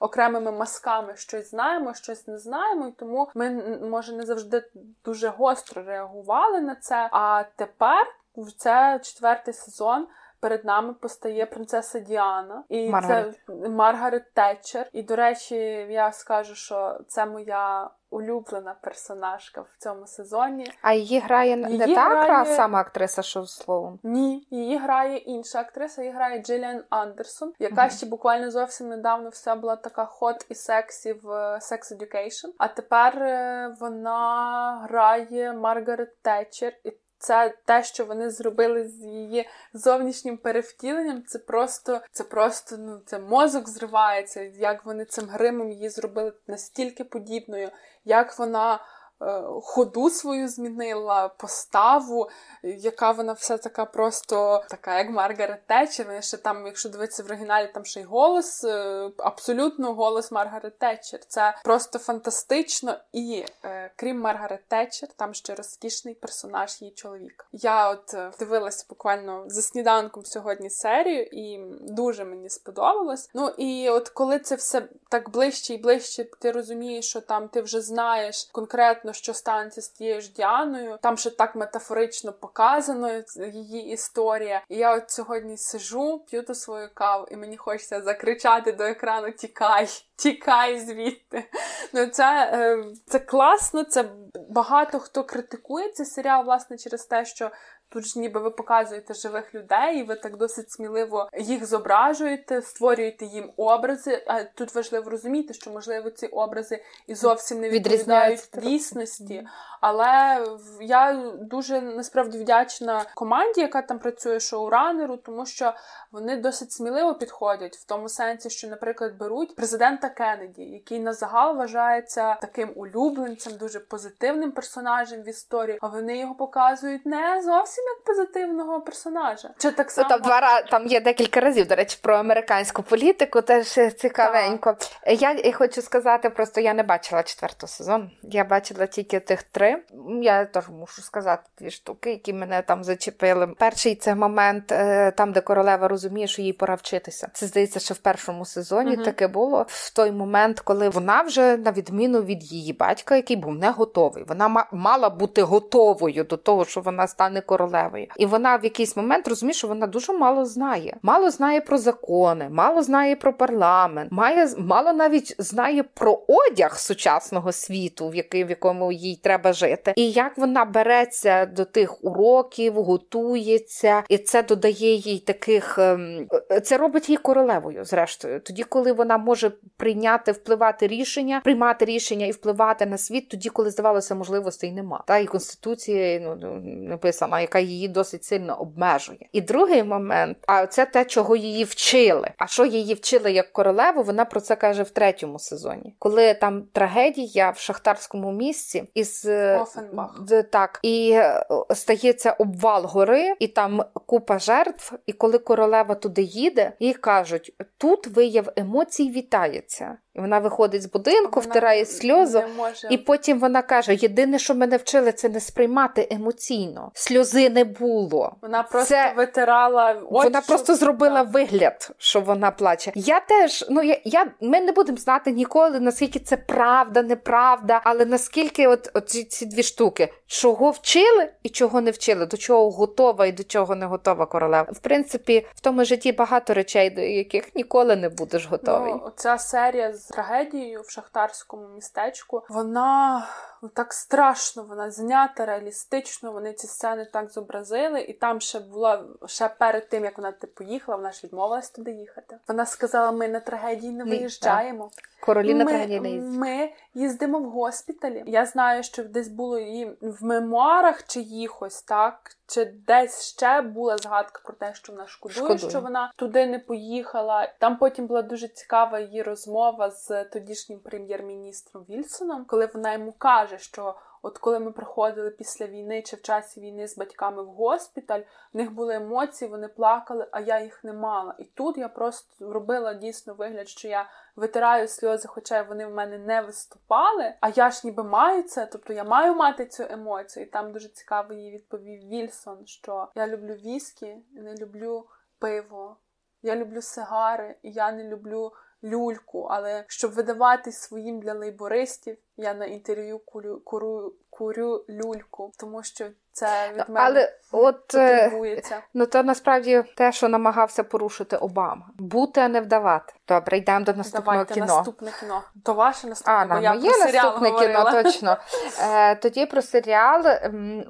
[0.00, 3.50] окремими мазками щось знаємо, щось не знаємо, і тому ми
[3.82, 4.64] може не завжди
[5.04, 7.08] дуже гостро реагували на це.
[7.12, 10.06] А тепер в це четвертий сезон.
[10.40, 13.40] Перед нами постає принцеса Діана і Маргарет.
[13.46, 14.88] це Маргарет Тетчер.
[14.92, 15.56] І, до речі,
[15.90, 20.66] я скажу, що це моя улюблена персонажка в цьому сезоні.
[20.82, 23.98] А її грає Її не та грає- сама актриса, що словом.
[24.02, 29.54] Ні, її грає інша актриса, її грає Джиліан Андерсон, яка ще буквально зовсім недавно вся
[29.54, 32.50] була така хот і сексі в е, Sex Education.
[32.58, 36.72] А тепер е, вона грає Маргарет Тетчер.
[36.84, 41.24] І це те, що вони зробили з її зовнішнім перевтіленням.
[41.26, 44.42] Це просто, це просто ну це мозок зривається.
[44.42, 47.70] Як вони цим гримом її зробили настільки подібною,
[48.04, 48.80] як вона.
[49.22, 52.28] Е, Ходу свою змінила, поставу,
[52.62, 56.06] яка вона вся така просто така, як Маргарет Тетчер.
[56.06, 60.78] Вона ще там, якщо дивитися в оригіналі, там ще й голос, е, абсолютно голос Маргарет
[60.78, 61.20] Тетчер.
[61.28, 62.98] Це просто фантастично.
[63.12, 67.46] І е, крім Маргарет Тетчер, там ще розкішний персонаж її чоловіка.
[67.52, 73.30] Я от дивилася буквально за сніданком сьогодні серію, і дуже мені сподобалось.
[73.34, 77.60] Ну і от коли це все так ближче і ближче, ти розумієш, що там ти
[77.62, 80.98] вже знаєш конкретно, що станеться з тією ж Діаною.
[81.02, 84.62] Там ще так метафорично показано її історія.
[84.68, 89.30] І я от сьогодні сижу, п'ю ту свою каву, і мені хочеться закричати до екрану:
[89.32, 91.44] Тікай, тікай звідти.
[91.92, 93.84] Ну це, е, це класно.
[93.84, 94.04] Це
[94.48, 97.50] багато хто критикує цей серіал, власне, через те, що.
[97.88, 103.24] Тут ж ніби ви показуєте живих людей, і ви так досить сміливо їх зображуєте, створюєте
[103.24, 104.24] їм образи.
[104.26, 108.60] А тут важливо розуміти, що можливо ці образи і зовсім не Відрізняються.
[108.60, 109.46] дійсності.
[109.80, 110.44] Але
[110.80, 115.74] я дуже насправді вдячна команді, яка там працює шоуранеру, тому що
[116.12, 121.56] вони досить сміливо підходять в тому сенсі, що, наприклад, беруть президента Кеннеді, який на загал
[121.56, 128.04] вважається таким улюбленцем, дуже позитивним персонажем в історії, а вони його показують не зовсім як
[128.04, 129.50] позитивного персонажа.
[129.58, 133.66] Чи так само там два там є декілька разів, до речі, про американську політику, теж
[133.96, 134.76] цікавенько.
[135.06, 138.10] Я, я хочу сказати, просто я не бачила четвертого сезону.
[138.22, 139.82] Я бачила тільки тих три.
[140.22, 143.46] Я теж мушу сказати дві штуки, які мене там зачепили.
[143.46, 147.28] Перший це момент, е, там, де королева розуміє, що їй пора вчитися.
[147.34, 149.04] Це здається, що в першому сезоні Мгм.
[149.04, 153.54] таке було в той момент, коли вона вже на відміну від її батька, який був
[153.54, 154.24] не готовий.
[154.28, 158.06] Вона ма- мала бути готовою до того, що вона стане королевою.
[158.16, 160.96] І вона в якийсь момент розуміє, що вона дуже мало знає.
[161.02, 167.52] Мало знає про закони, мало знає про парламент, має мало навіть знає про одяг сучасного
[167.52, 169.92] світу, в який в якому їй треба жити.
[169.96, 175.78] І як вона береться до тих уроків, готується, і це додає їй таких.
[175.78, 176.28] ем,
[176.62, 178.40] Це робить її королевою, зрештою.
[178.40, 183.70] Тоді, коли вона може прийняти, впливати рішення, приймати рішення і впливати на світ, тоді, коли
[183.70, 185.04] здавалося, можливостей нема.
[185.06, 189.28] Та і конституція ну, написана, яка її досить сильно обмежує.
[189.32, 192.30] І другий момент, а це те, чого її вчили.
[192.38, 196.62] А що її вчили як королеву, вона про це каже в третьому сезоні, коли там
[196.72, 200.20] трагедія в шахтарському місці із е, Офенбах.
[200.50, 204.92] Так, і е, стається обвал гори, і там купа жертв.
[205.06, 209.96] І коли королева туди їде, їй кажуть: тут вияв емоцій вітається.
[210.14, 212.42] І вона виходить з будинку, Вона втирає сльозу.
[212.56, 216.90] може І потім вона каже: єдине, що мене вчили, це не сприймати емоційно.
[216.94, 218.36] Сльози не було.
[218.42, 220.24] Вона просто Це- витирала очі.
[220.24, 221.32] Вона просто зробила Так.
[221.32, 222.92] вигляд, що вона плаче.
[222.94, 228.04] Я теж, ну я, я ми не будемо знати ніколи, наскільки це правда, неправда, але
[228.04, 232.70] наскільки от, от ці, ці дві штуки, чого вчили і чого не вчили, до чого
[232.70, 234.66] готова і до чого не готова королева.
[234.72, 238.92] В принципі, в тому житті багато речей, до яких ніколи не будеш готовий.
[238.92, 243.26] Ну, ця серія з трагедією в шахтарському містечку, вона
[243.64, 246.32] ну, так страшно, вона знята реалістично.
[246.32, 250.46] Вони ці сцени так зобразили, і там ще була ще перед тим, як вона ти
[250.46, 252.38] поїхала, вона ж відмовилась туди їхати.
[252.48, 254.90] Вона сказала: ми на трагедії не виїжджаємо.
[255.20, 256.38] Короліна ми, трагедійна їздить.
[256.40, 258.22] ми їздимо в госпіталі.
[258.26, 264.40] Я знаю, що десь було і в мемуарах чиїхось, так чи десь ще була згадка
[264.44, 265.70] про те, що вона шкодує, Шкодує.
[265.70, 267.52] що вона туди не поїхала.
[267.58, 273.53] Там потім була дуже цікава її розмова з тодішнім прем'єр-міністром Вільсоном, коли вона йому каже,
[273.58, 273.94] що.
[274.24, 278.20] От коли ми приходили після війни чи в часі війни з батьками в госпіталь,
[278.52, 281.34] в них були емоції, вони плакали, а я їх не мала.
[281.38, 286.18] І тут я просто робила дійсно вигляд, що я витираю сльози, хоча вони в мене
[286.18, 287.34] не виступали.
[287.40, 290.46] А я ж ніби маю це, тобто я маю мати цю емоцію.
[290.46, 295.06] І там дуже цікаво їй відповів Вільсон, що я люблю віскі, не люблю
[295.38, 295.96] пиво,
[296.42, 298.52] я люблю сигари, і я не люблю
[298.84, 305.82] люльку, але щоб видавати своїм для лейбористів, я на інтерв'ю курю, курю, курю люльку, тому
[305.82, 308.62] що це від мене Але от е,
[308.94, 313.14] ну то насправді те, що намагався порушити Обама, бути, а не вдавати.
[313.28, 314.66] Добре, йдемо до наступного Давайте кіно.
[314.66, 315.42] наступне кіно.
[315.64, 317.84] То ваше наступне, А, бо на я моє про серіал наступне говорила.
[317.90, 318.36] кіно, точно.
[318.80, 320.26] Е, тоді про серіал.
[320.26, 320.84] м.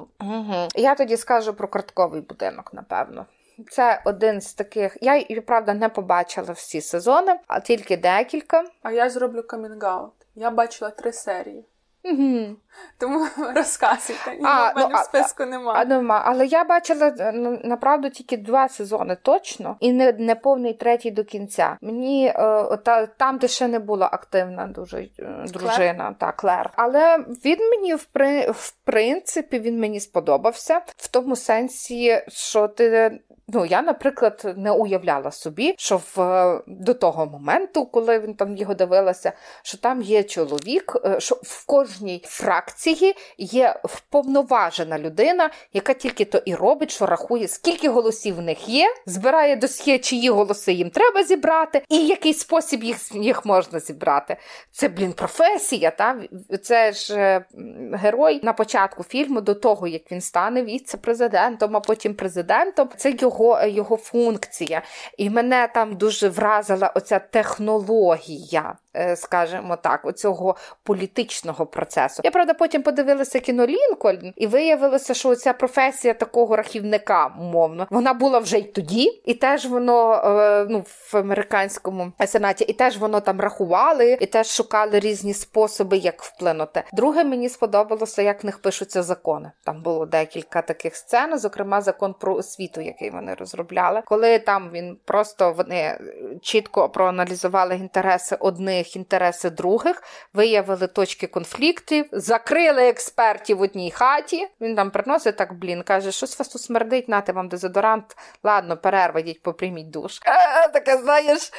[0.75, 3.27] Я тоді скажу про картковий будинок, напевно.
[3.71, 4.97] Це один з таких.
[5.01, 8.65] Я і правда не побачила всі сезони, а тільки декілька.
[8.83, 10.13] А я зроблю камінгаут.
[10.35, 11.65] Я бачила три серії.
[12.05, 12.57] Угу.
[12.99, 14.31] Тому розказуйте.
[14.31, 15.81] Ні, А, в мене ну, в списку немає.
[15.81, 16.23] А нема.
[16.27, 21.11] Але я бачила е, ну, направду тільки два сезони точно, і не, не повний третій
[21.11, 21.77] до кінця.
[21.81, 26.71] Мені е, ота, там, де ще не була активна дуже е, дружина, та Клер.
[26.77, 33.21] Але він мені в, при, в принципі він мені сподобався в тому сенсі, що ти.
[33.49, 38.57] Ну, я, наприклад, не уявляла собі, що в, е, до того моменту, коли він там
[38.57, 45.93] його дивилася, що там є чоловік, е, що в кожній фракції є вповноважена людина, яка
[45.93, 50.73] тільки то і робить, що рахує, скільки голосів в них є, збирає досьє, чиї голоси
[50.73, 54.37] їм треба зібрати, і який спосіб їх, їх можна зібрати.
[54.71, 55.91] Це, блін, професія.
[55.91, 56.17] Та?
[56.63, 57.45] Це ж е,
[57.93, 62.89] герой на початку фільму, до того, як він стане віце-президентом, а потім президентом.
[62.97, 63.34] Це його,
[63.67, 64.83] його функція.
[65.19, 72.21] І мене там дуже вразила оця технологія, е, скажімо так, оцього політичного процесу.
[72.25, 78.15] Я правда потім подивилася кіно Лінкольн, і виявилося, що ця професія такого рахівника, умовно, вона
[78.15, 83.21] була вже й тоді, і теж воно е, ну, в американському сенаті, і теж воно
[83.21, 86.83] там рахували, і теж шукали різні способи, як вплинути.
[86.93, 89.51] Друге, мені сподобалося, як в них пишуться закони.
[89.65, 94.99] Там було декілька таких сцен, зокрема, закон про освіту, який вони розробляли, коли там він
[95.05, 95.99] просто вони
[96.43, 100.03] чітко проаналізували інтереси одних, інтереси других,
[100.35, 104.49] виявили точки конфліктів, закрили експертів в одній хаті.
[104.61, 108.17] Він там приносить так, блін, каже, щось вас тут смердить, нате вам дезодорант.
[108.43, 110.21] Ладно, перерва, йдіть, поприйміть душ.
[110.27, 111.53] Е, таке, знаєш.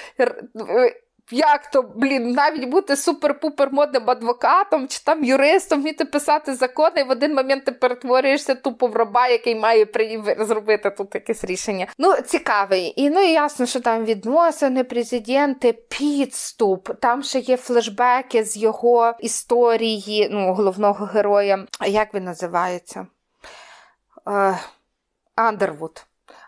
[1.32, 7.03] Як то, блін, навіть бути супер-пупер модним адвокатом чи там юристом, вміти писати закони, і
[7.03, 10.23] в один момент ти перетворюєшся тупо в раба, який має при...
[10.39, 11.88] зробити тут якесь рішення.
[11.97, 12.93] Ну, цікавий.
[12.95, 16.89] І ну і ясно, що там відносини, президенти, підступ.
[16.99, 21.65] Там ще є флешбеки з його історії, ну, головного героя.
[21.88, 23.07] Як він називається?
[25.36, 26.05] Андервуд.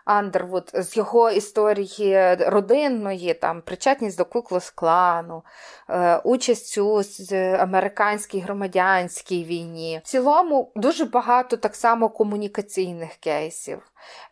[0.08, 5.42] Андервуд з його історії родинної, там причетність до Куклос клану,
[5.90, 7.02] е, участь у
[7.58, 10.00] американській громадянській війні.
[10.04, 13.82] В цілому дуже багато так само комунікаційних кейсів.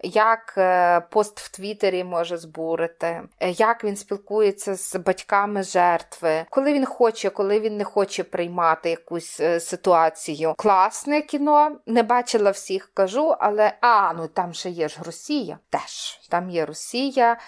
[0.02, 6.72] Як е, пост в Твіттері може збурити, е, як він спілкується з батьками жертви, коли
[6.72, 10.54] він хоче, коли він не хоче приймати якусь е, ситуацію.
[10.58, 15.58] Класне кіно, не бачила всіх, кажу, але а, ну там ще є ж Росія.
[15.70, 17.38] Теж там є Росія,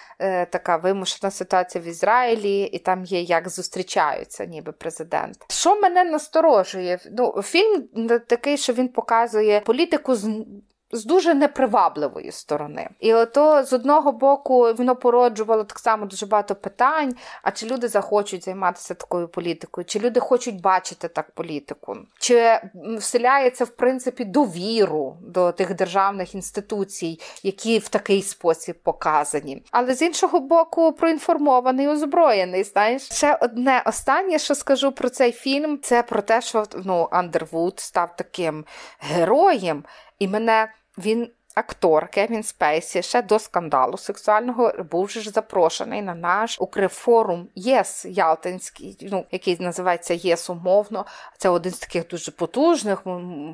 [0.49, 5.45] така вимушена ситуація в Ізраїлі, і там є як зустрічаються, ніби президент.
[5.49, 6.99] Що мене насторожує?
[7.11, 7.87] Ну, фільм
[8.27, 10.45] такий, що він показує політику з.
[10.91, 16.55] З дуже непривабливої сторони, і ото з одного боку воно породжувало так само дуже багато
[16.55, 22.59] питань: а чи люди захочуть займатися такою політикою, чи люди хочуть бачити так політику, чи
[22.97, 29.63] вселяється в принципі довіру до тих державних інституцій, які в такий спосіб показані.
[29.71, 32.63] Але з іншого боку, проінформований, озброєний.
[32.63, 37.79] Знаєш, ще одне останнє, що скажу про цей фільм, це про те, що ну Андервуд
[37.79, 38.65] став таким
[38.99, 39.83] героєм,
[40.19, 40.67] і мене
[40.99, 41.29] він.
[41.55, 48.05] Актор Кевін Спейсі ще до скандалу сексуального був же ж запрошений на наш укрфорум ЄС
[48.05, 51.05] Ялтинський, ну який називається ЄС умовно.
[51.37, 53.03] Це один з таких дуже потужних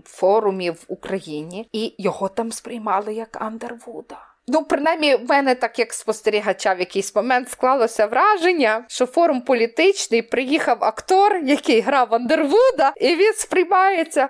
[0.06, 4.18] форумів в Україні, і його там сприймали як Андервуда.
[4.48, 10.22] Ну, принаймні, в мене так як спостерігача в якийсь момент склалося враження, що форум політичний
[10.22, 14.30] приїхав актор, який грав Андервуда, і він сприймається.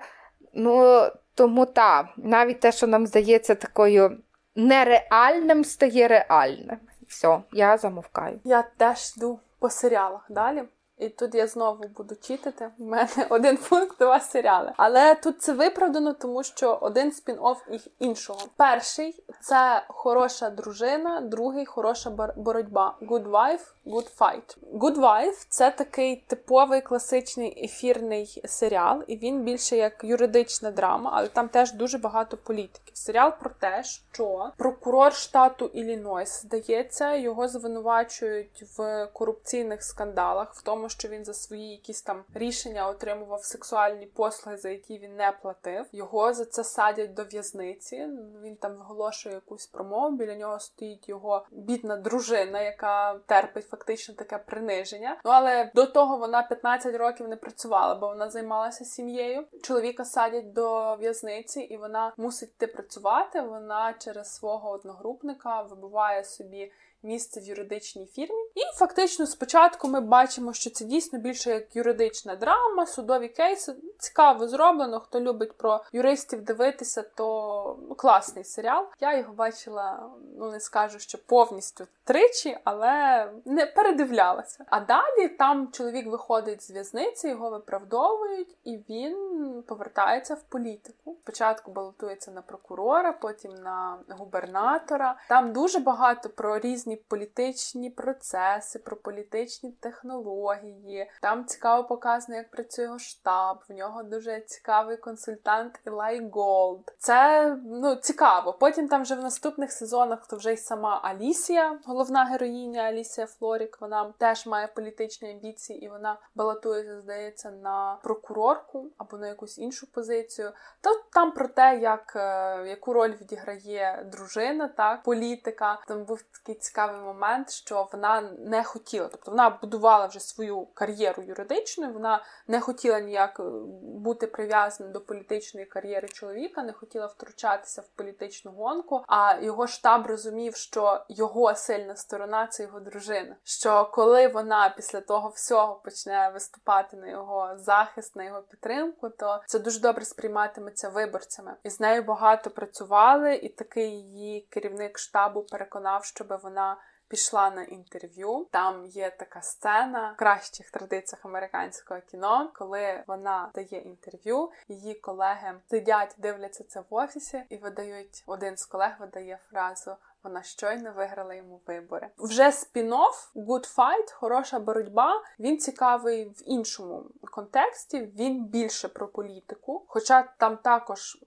[0.53, 1.01] Ну,
[1.35, 4.17] тому та, навіть те, що нам здається такою
[4.55, 6.77] нереальним, стає реальним.
[7.07, 8.39] Все, я замовкаю.
[8.43, 10.63] Я теж йду по серіалах далі.
[10.97, 12.69] І тут я знову буду читати.
[12.79, 14.73] У мене один пункт два серіали.
[14.77, 18.39] Але тут це виправдано, тому що один спін-офф їх іншого.
[18.57, 22.97] Перший це хороша дружина, другий хороша боротьба.
[23.01, 24.57] Good wife, good fight.
[24.73, 31.27] Good wife– це такий типовий класичний ефірний серіал, і він більше як юридична драма, але
[31.27, 32.91] там теж дуже багато політики.
[32.93, 40.84] Серіал про те, що прокурор штату Іллінойс, здається, його звинувачують в корупційних скандалах, в тому,
[40.89, 45.85] що він за свої якісь там рішення отримував сексуальні послуги, за які він не платив.
[45.91, 48.07] Його за це садять до в'язниці.
[48.43, 50.15] Він там виголошує якусь промову.
[50.15, 55.17] Біля нього стоїть його бідна дружина, яка терпить фактично таке приниження.
[55.25, 59.43] Ну але до того вона 15 років не працювала, бо вона займалася сім'єю.
[59.63, 63.41] Чоловіка садять до в'язниці, і вона мусить йти працювати.
[63.41, 66.71] Вона через свого одногрупника вибуває собі
[67.05, 68.41] місце в юридичній фірмі.
[68.55, 73.75] І фактично спочатку ми бачимо, що це дійсно більше як юридична драма, судові кейси.
[73.99, 74.99] Цікаво зроблено.
[74.99, 78.85] Хто любить про юристів дивитися, то ну, класний серіал.
[78.99, 84.65] Я його бачила, ну не скажу, що повністю тричі, але не передивлялася.
[84.69, 91.15] А далі там чоловік виходить з в'язниці, його виправдовують, і він повертається в політику.
[91.23, 95.17] Спочатку балотується на прокурора, потім на губернатора.
[95.29, 101.11] Там дуже багато про різні політичні процеси, про політичні технології.
[101.21, 103.57] Там цікаво показано, як працює його штаб.
[103.69, 106.95] В нього дуже цікавий консультант Елай Голд.
[106.97, 108.53] Це ну цікаво.
[108.53, 113.77] Потім там вже в наступних сезонах то вже й сама Алісія, головна героїня Алісія Флорік.
[113.81, 119.91] Вона теж має політичні амбіції, і вона балотується, здається, на прокурорку або на якусь іншу
[119.91, 120.51] позицію.
[120.81, 125.79] То там про те, як е, яку роль відіграє дружина, так політика.
[125.87, 130.65] Там був такий цікавий цікавий момент, що вона не хотіла, тобто вона будувала вже свою
[130.65, 133.43] кар'єру юридичну, вона не хотіла ніяк е,
[133.81, 139.03] бути прив'язана до політичної кар'єри чоловіка, не хотіла втручатися в політичну гонку.
[139.07, 143.35] А його штаб розумів, що його сильна сторона це його дружина.
[143.43, 149.41] Що коли вона після того всього почне виступати на його захист, на його підтримку, то
[149.45, 151.53] це дуже добре сприйматиметься виборцями.
[151.63, 156.74] І з нею багато працювали, і такий її керівник штабу переконав, щоб вона
[157.07, 158.47] пішла на інтерв'ю.
[158.51, 165.53] Там є така сцена в кращих традиціях американського кіно, коли вона дає інтерв'ю, її колеги
[165.69, 169.95] сидять, дивляться це в офісі і видають один з колег видає фразу.
[170.25, 172.07] Вона щойно виграла йому вибори.
[172.17, 175.23] Вже спін-офф, Good Fight, хороша боротьба.
[175.39, 178.01] Він цікавий в іншому контексті.
[178.01, 181.17] Він більше про політику, хоча там також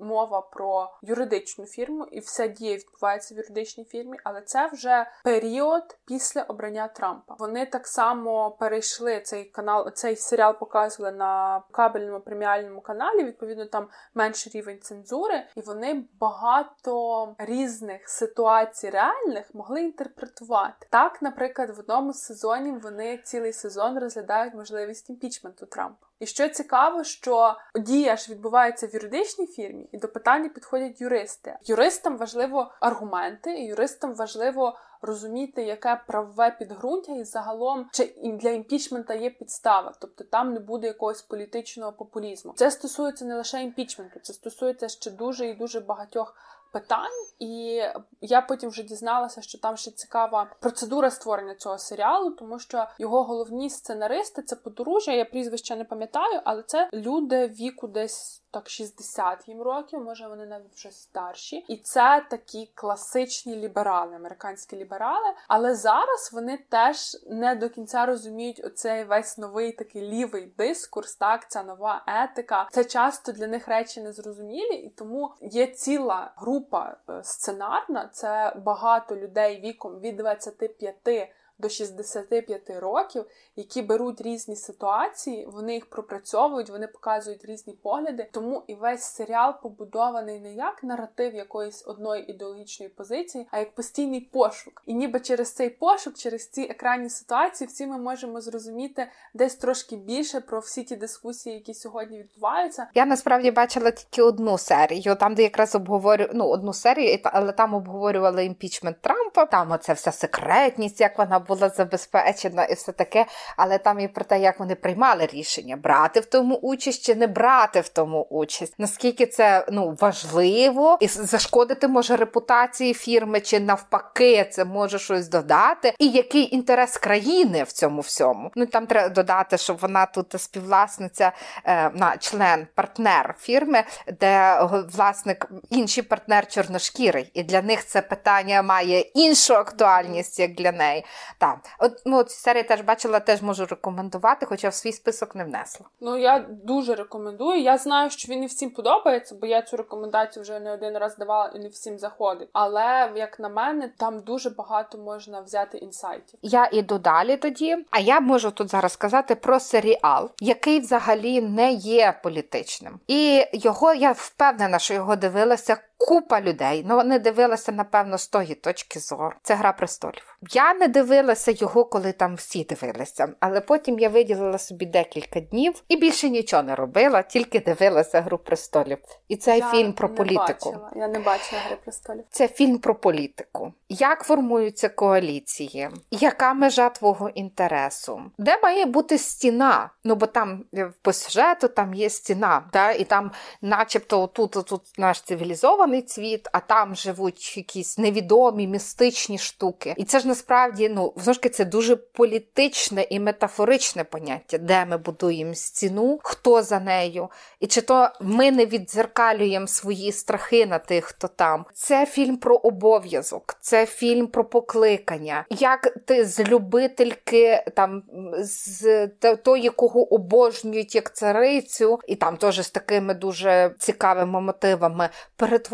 [0.00, 5.98] мова про юридичну фірму, і вся дія відбувається в юридичній фірмі, але це вже період
[6.04, 7.36] після обрання Трампа.
[7.38, 13.24] Вони так само перейшли цей канал, цей серіал показували на кабельному преміальному каналі.
[13.24, 18.45] Відповідно, там менший рівень цензури, і вони багато різних ситуацій
[18.90, 20.86] реальних могли інтерпретувати.
[20.90, 26.06] Так, наприклад, в одному з сезонів вони цілий сезон розглядають можливість імпічменту Трампа.
[26.20, 31.56] І що цікаво, що дія ж відбувається в юридичній фірмі, і до питання підходять юристи.
[31.64, 39.14] Юристам важливо аргументи, і юристам важливо розуміти, яке правове підґрунтя, і загалом чи для імпічмента
[39.14, 42.52] є підстава, тобто там не буде якогось політичного популізму.
[42.56, 46.34] Це стосується не лише імпічменту, це стосується ще дуже і дуже багатьох
[46.72, 47.82] питань, і
[48.20, 53.24] я потім вже дізналася, що там ще цікава процедура створення цього серіалу, тому що його
[53.24, 55.12] головні сценаристи це подружжя.
[55.12, 60.46] Я прізвище не пам'ятаю, але це люди віку десь так 60 їм років, може вони
[60.46, 65.34] навіть вже старші, і це такі класичні ліберали, американські ліберали.
[65.48, 71.50] Але зараз вони теж не до кінця розуміють оцей весь новий такий лівий дискурс, так
[71.50, 72.68] ця нова етика.
[72.72, 78.08] Це часто для них речі незрозумілі, і тому є ціла група е, сценарна.
[78.12, 83.24] Це багато людей віком від 25 до 65 років,
[83.56, 88.28] які беруть різні ситуації, вони їх пропрацьовують, вони показують різні погляди.
[88.32, 94.20] Тому і весь серіал побудований не як наратив якоїсь одної ідеологічної позиції, а як постійний
[94.20, 94.82] пошук.
[94.86, 99.96] І ніби через цей пошук, через ці екранні ситуації, всі ми можемо зрозуміти десь трошки
[99.96, 102.86] більше про всі ті дискусії, які сьогодні відбуваються.
[102.94, 107.74] Я насправді бачила тільки одну серію, там де якраз обговорю ну одну серію, але там
[107.74, 109.46] обговорювали імпічмент Трампа.
[109.46, 113.26] Там оце вся секретність, як вона була забезпечена, і все таке.
[113.56, 117.26] Але там і про те, як вони приймали рішення брати в тому участь чи не
[117.26, 118.74] брати в тому участь.
[118.78, 125.94] Наскільки це ну важливо і зашкодити може репутації фірми, чи навпаки, це може щось додати,
[125.98, 128.50] і який інтерес країни в цьому всьому.
[128.54, 131.32] Ну там треба додати, що вона тут співвласниця
[131.64, 133.84] е, на член партнер фірми,
[134.20, 134.60] де
[134.94, 141.04] власник інший партнер чорношкірий, і для них це питання має іншу актуальність, як для неї.
[141.38, 145.44] Так, от ну ці серії теж бачила, теж можу рекомендувати, хоча в свій список не
[145.44, 145.86] внесла.
[146.00, 147.60] Ну я дуже рекомендую.
[147.60, 151.16] Я знаю, що він не всім подобається, бо я цю рекомендацію вже не один раз
[151.16, 152.48] давала і не всім заходить.
[152.52, 156.38] Але як на мене, там дуже багато можна взяти інсайтів.
[156.42, 157.76] Я іду далі тоді.
[157.90, 163.94] А я можу тут зараз сказати про серіал, який взагалі не є політичним, і його
[163.94, 166.84] я впевнена, що його дивилася купа людей.
[166.88, 169.32] Ну вони дивилися, напевно, з тої точки зору.
[169.42, 170.36] Це гра престолів.
[170.50, 175.82] Я не дивилася його, коли там всі дивилися, але потім я виділила собі декілька днів
[175.88, 178.98] і більше нічого не робила, тільки дивилася гру престолів.
[179.28, 180.70] І цей я фільм про політику.
[180.70, 180.90] Бачила.
[180.96, 182.24] Я не бачила гри престолів.
[182.30, 183.72] Це фільм про політику.
[183.88, 185.88] Як формуються коаліції?
[186.10, 188.22] Яка межа твого інтересу?
[188.38, 189.90] Де має бути стіна?
[190.04, 192.92] Ну бо там е, по сюжету там є стіна, та?
[192.92, 193.30] і там,
[193.62, 199.94] начебто, тут, тут наш цивілізований цвіт, а там живуть якісь невідомі містичні штуки.
[199.96, 205.54] І це ж насправді ну знову це дуже політичне і метафоричне поняття, де ми будуємо
[205.54, 207.28] стіну, хто за нею,
[207.60, 211.64] і чи то ми не віддзеркалюємо свої страхи на тих, хто там.
[211.72, 215.44] Це фільм про обов'язок, це фільм про покликання.
[215.50, 218.02] Як ти з любительки там
[218.38, 219.06] з
[219.44, 225.08] тої, кого обожнюють як царицю, і там теж з такими дуже цікавими мотивами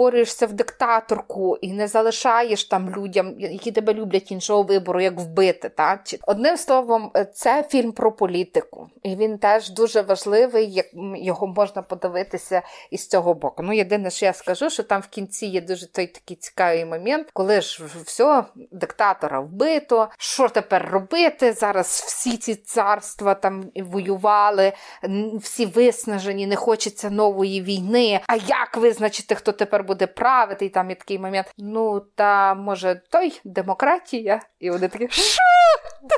[0.03, 5.69] перетворюєшся в диктаторку і не залишаєш там людям, які тебе люблять іншого вибору, як вбити.
[5.69, 6.03] Та?
[6.27, 10.87] Одним словом, це фільм про політику, і він теж дуже важливий, як
[11.17, 13.63] його можна подивитися із цього боку.
[13.63, 17.29] Ну, єдине, що я скажу, що там в кінці є дуже той такий цікавий момент,
[17.33, 20.09] коли ж все, диктатора вбито.
[20.19, 21.53] Що тепер робити?
[21.53, 24.73] Зараз всі ці царства там воювали,
[25.41, 28.21] всі виснажені, не хочеться нової війни.
[28.27, 30.65] А як визначити, хто тепер буде правити?
[30.65, 31.53] І там є такий момент.
[31.59, 34.41] Ну, та може той демократія?
[34.61, 35.43] І вони такі, що?
[36.09, 36.17] Та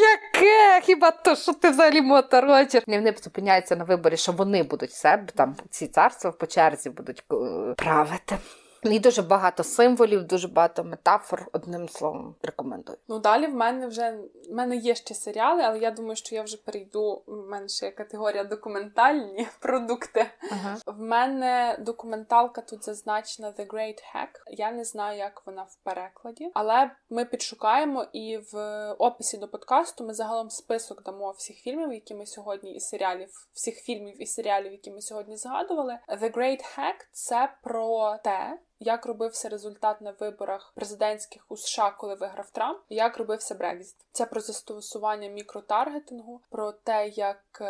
[0.00, 0.80] яке?
[0.86, 2.82] Хіба то, що ти взагалі моторочиш?
[2.86, 7.24] І вони зупиняються на виборі, що вони будуть себе там ці царства по черзі будуть
[7.32, 8.38] е, правити.
[8.84, 12.98] І дуже багато символів, дуже багато метафор, одним словом, рекомендую.
[13.08, 14.18] Ну далі в мене вже
[14.50, 17.22] в мене є ще серіали, але я думаю, що я вже перейду.
[17.26, 20.26] В мене ще є категорія документальні продукти.
[20.50, 20.76] Ага.
[20.86, 24.28] В мене документалка тут зазначена The Great Hack.
[24.46, 28.56] Я не знаю, як вона в перекладі, але ми підшукаємо і в
[28.98, 33.74] описі до подкасту ми загалом список дамо всіх фільмів, які ми сьогодні і серіалів, всіх
[33.74, 35.98] фільмів і серіалів, які ми сьогодні згадували.
[36.08, 42.14] The Great Hack– це про те як робився результат на виборах президентських у США, коли
[42.14, 43.96] виграв Трамп, і як робився Брекзіт.
[44.12, 47.62] Це про застосування мікротаргетингу, про те, як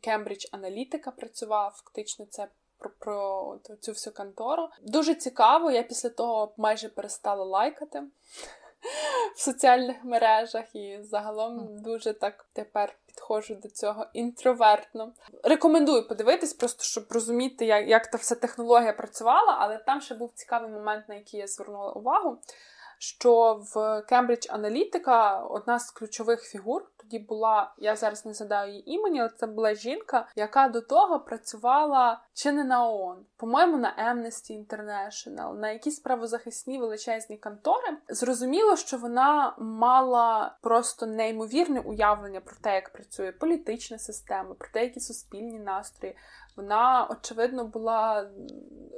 [0.00, 2.48] Кембридж аналітика працювала, фактично це.
[2.78, 4.68] Про про цю всю контору.
[4.82, 8.02] Дуже цікаво, я після того майже перестала лайкати
[9.34, 15.12] в соціальних мережах і загалом дуже так тепер підходжу до цього інтровертно.
[15.42, 20.32] Рекомендую подивитись, просто щоб розуміти, як як та вся технологія працювала, але там ще був
[20.34, 22.38] цікавий момент, на який я звернула увагу.
[22.98, 23.76] Що в
[24.12, 29.28] Cambridge Аналітика одна з ключових фігур тоді була, я зараз не згадаю її імені, але
[29.28, 35.54] це була жінка, яка до того працювала чи не на ООН, по-моєму, на Amnesty International,
[35.54, 37.96] на якісь правозахисні величезні контори.
[38.08, 44.82] Зрозуміло, що вона мала просто неймовірне уявлення про те, як працює політична система, про те,
[44.82, 46.16] які суспільні настрої.
[46.56, 48.30] Вона, очевидно, була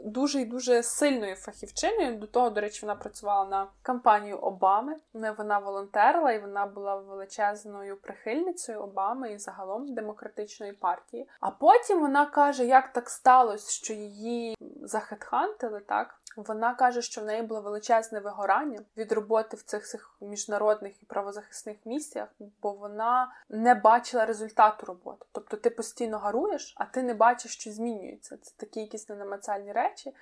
[0.04, 2.16] дуже і дуже сильною фахівчиною.
[2.16, 4.96] До того, до речі, вона працювала на кампанію Обами.
[5.38, 11.28] Вона волонтерила і вона була величезною прихильницею Обами і загалом демократичної партії.
[11.40, 16.14] А потім вона каже, як так сталося, що її захетхантили, так.
[16.46, 21.06] Вона каже, що в неї було величезне вигорання від роботи в цих цих міжнародних і
[21.06, 22.28] правозахисних місіях,
[22.62, 25.26] бо вона не бачила результату роботи.
[25.32, 28.36] Тобто ти постійно гаруєш, а ти не бачиш, що змінюється.
[28.36, 30.14] Це такі якісь ненамацальні речі.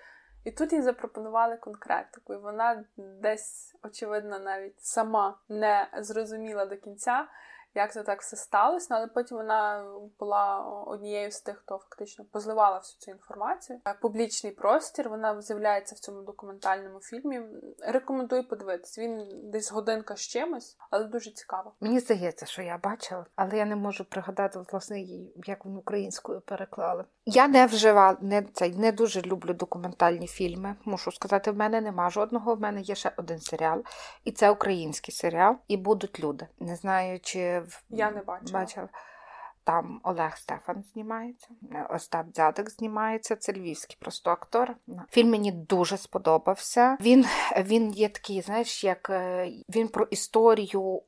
[0.45, 7.27] І тут їй запропонували конкретику, і вона десь, очевидно, навіть сама не зрозуміла до кінця.
[7.77, 8.95] Як це так все сталося.
[8.95, 9.85] Але потім вона
[10.19, 13.81] була однією з тих, хто фактично позливала всю цю інформацію.
[14.01, 17.41] Публічний простір вона з'являється в цьому документальному фільмі.
[17.79, 18.99] Рекомендую подивитись.
[18.99, 21.73] Він десь годинка з чимось, але дуже цікаво.
[21.81, 26.41] Мені здається, що я бачила, але я не можу пригадати власне її, як вони українською
[26.41, 27.05] переклали.
[27.27, 30.77] Я не вживала не цей не дуже люблю документальні фільми.
[30.85, 32.55] Мушу сказати, в мене нема жодного.
[32.55, 33.83] В мене є ще один серіал,
[34.25, 35.57] і це український серіал.
[35.69, 36.47] І будуть люди.
[36.61, 38.61] Не знаю, чи я не бачила.
[38.61, 38.89] бачила.
[39.67, 41.49] Там Олег Стефан знімається,
[41.91, 43.37] Остап Дзядик знімається.
[43.37, 44.75] Це львівський просто актор.
[45.11, 46.97] Фільм мені дуже сподобався.
[47.01, 51.03] Він він є такий, знаєш, як е, він про історію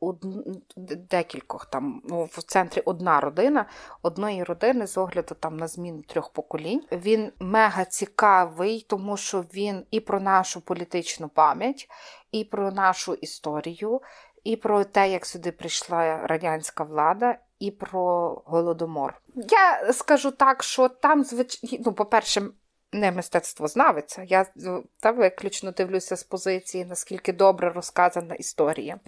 [1.11, 3.67] декількох там ну, в центрі одна родина,
[4.03, 6.83] одної родини з огляду там на зміну трьох поколінь.
[6.93, 11.89] Він мега цікавий, тому що він і про нашу політичну пам'ять,
[12.33, 14.01] і про нашу історію.
[14.49, 19.21] І про те, як сюди прийшла радянська влада, і про голодомор.
[19.35, 22.43] Я скажу так, що там, звичайно, ну, по-перше,
[22.93, 24.23] не мистецтвознавиця.
[24.29, 24.47] Я
[25.01, 29.01] та виключно дивлюся з позиції, наскільки добре розказана історія.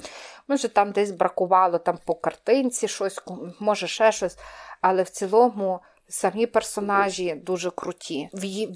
[0.48, 3.18] Може, там десь бракувало там по картинці щось,
[3.60, 4.38] може ще щось,
[4.80, 5.80] але в цілому.
[6.08, 8.28] Самі персонажі дуже круті.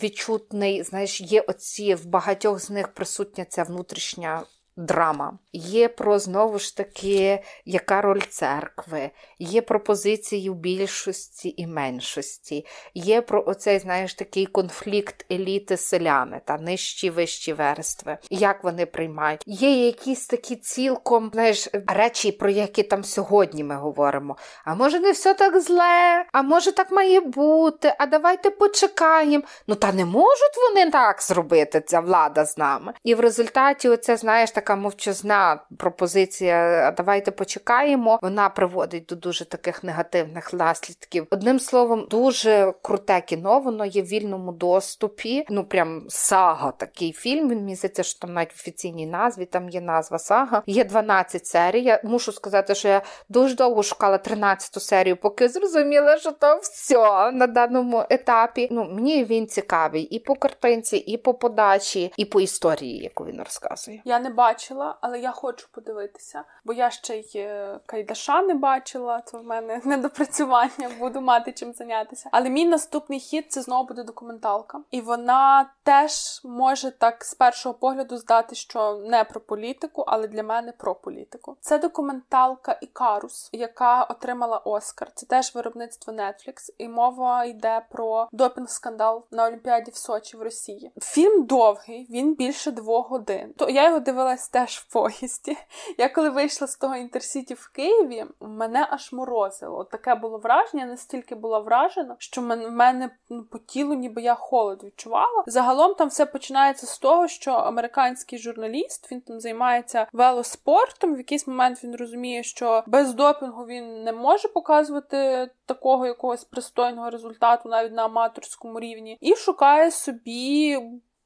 [0.02, 4.42] Відчутний, знаєш, є оці в багатьох з них присутня ця внутрішня
[4.76, 5.38] драма.
[5.52, 13.20] Є про знову ж таки, яка роль церкви, є пропозиції в більшості і меншості, є
[13.22, 19.42] про оцей, знаєш, такий конфлікт еліти селяни та нижчі вищі верстви, як вони приймають.
[19.46, 24.36] Є якісь такі цілком знаєш, речі, про які там сьогодні ми говоримо.
[24.64, 29.44] А може, не все так зле, а може так має бути, а давайте почекаємо.
[29.66, 32.92] Ну та не можуть вони так зробити, ця влада з нами.
[33.04, 36.90] І в результаті, оце, знаєш, так така мовчазна пропозиція.
[36.96, 38.18] Давайте почекаємо.
[38.22, 41.26] Вона приводить до дуже таких негативних наслідків.
[41.30, 43.60] Одним словом, дуже круте кіно.
[43.60, 45.46] Воно є в вільному доступі.
[45.50, 47.48] Ну прям сага такий фільм.
[47.48, 50.62] Він місяця, що там навіть в офіційній назві там є назва сага.
[50.66, 51.82] Є 12 серій.
[51.82, 57.30] Я мушу сказати, що я дуже довго шукала 13 серію, поки зрозуміла, що то все
[57.32, 58.68] на даному етапі.
[58.70, 63.38] Ну мені він цікавий і по картинці, і по подачі, і по історії, яку він
[63.38, 64.02] розказує.
[64.04, 68.55] Я не бачу бачила, але я хочу подивитися, бо я ще й е, Кайдаша не
[68.55, 72.28] бачила, то в мене недопрацювання, буду мати чим зайнятися.
[72.32, 74.80] Але мій наступний хід це знову буде документалка.
[74.90, 80.42] І вона теж може так з першого погляду здати, що не про політику, але для
[80.42, 81.57] мене про політику.
[81.61, 85.09] Це документалка Ікарус, яка отримала Оскар.
[85.14, 90.92] Це теж виробництво Netflix, і мова йде про допінг-скандал на Олімпіаді в Сочі в Росії.
[91.00, 93.55] Фільм довгий, він більше двох годин.
[93.57, 94.00] То я його
[94.45, 95.57] дивилась теж в поїзді.
[95.99, 99.84] Я коли вийшла з того інтерсіті в Києві, мене аж морозило.
[99.84, 104.84] Таке було враження, настільки була вражена, що в мене ну, по тілу, ніби я холод
[104.84, 105.45] відчувала.
[105.47, 111.14] Загалом там все починається з того, що американський журналіст він там займається велоспортом.
[111.14, 117.11] В якийсь момент він розуміє, що без допінгу він не може показувати такого якогось пристойного
[117.11, 120.78] результату навіть на аматорському рівні, і шукає собі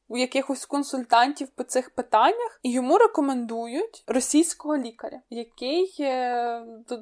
[0.08, 5.94] у якихось консультантів по цих питаннях, і йому рекомендують російського лікаря, який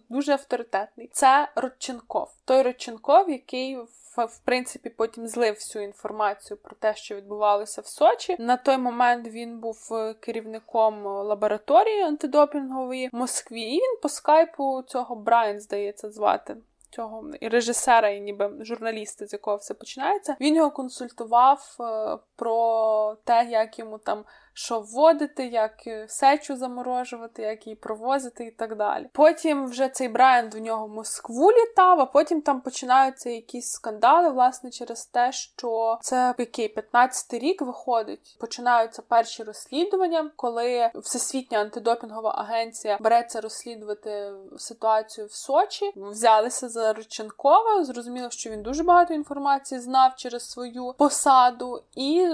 [0.08, 1.10] дуже авторитетний.
[1.12, 2.28] Це Родченков.
[2.44, 3.78] Той Родченков, який
[4.24, 8.36] в принципі потім злив всю інформацію про те, що відбувалося в Сочі.
[8.38, 13.62] На той момент він був е, керівником лабораторії антидопінгової в Москві.
[13.62, 16.56] І він по скайпу цього Брайан, здається, звати
[16.90, 20.36] цього режисера, і ніби журналіста, з якого все починається.
[20.40, 24.24] Він його консультував е, про те, як йому там
[24.58, 25.72] що вводити, як
[26.08, 29.10] сечу заморожувати, як її провозити і так далі.
[29.12, 34.30] Потім вже цей Брайан до нього в Москву літав, а потім там починаються якісь скандали,
[34.30, 38.36] власне, через те, що це який 15-й рік виходить.
[38.40, 45.92] Починаються перші розслідування, коли Всесвітня антидопінгова агенція береться розслідувати ситуацію в Сочі.
[45.96, 52.28] Взялися за Роченкова, зрозуміло, що він дуже багато інформації знав через свою посаду, і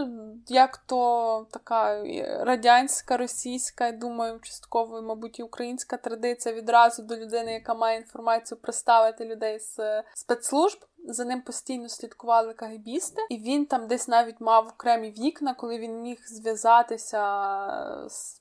[0.48, 7.74] як то така радянська, російська, думаю, частково, мабуть, і українська традиція відразу до людини, яка
[7.74, 10.78] має інформацію, представити людей з е, спецслужб.
[11.08, 16.00] За ним постійно слідкували кагебісти, і він там десь навіть мав окремі вікна, коли він
[16.00, 17.22] міг зв'язатися,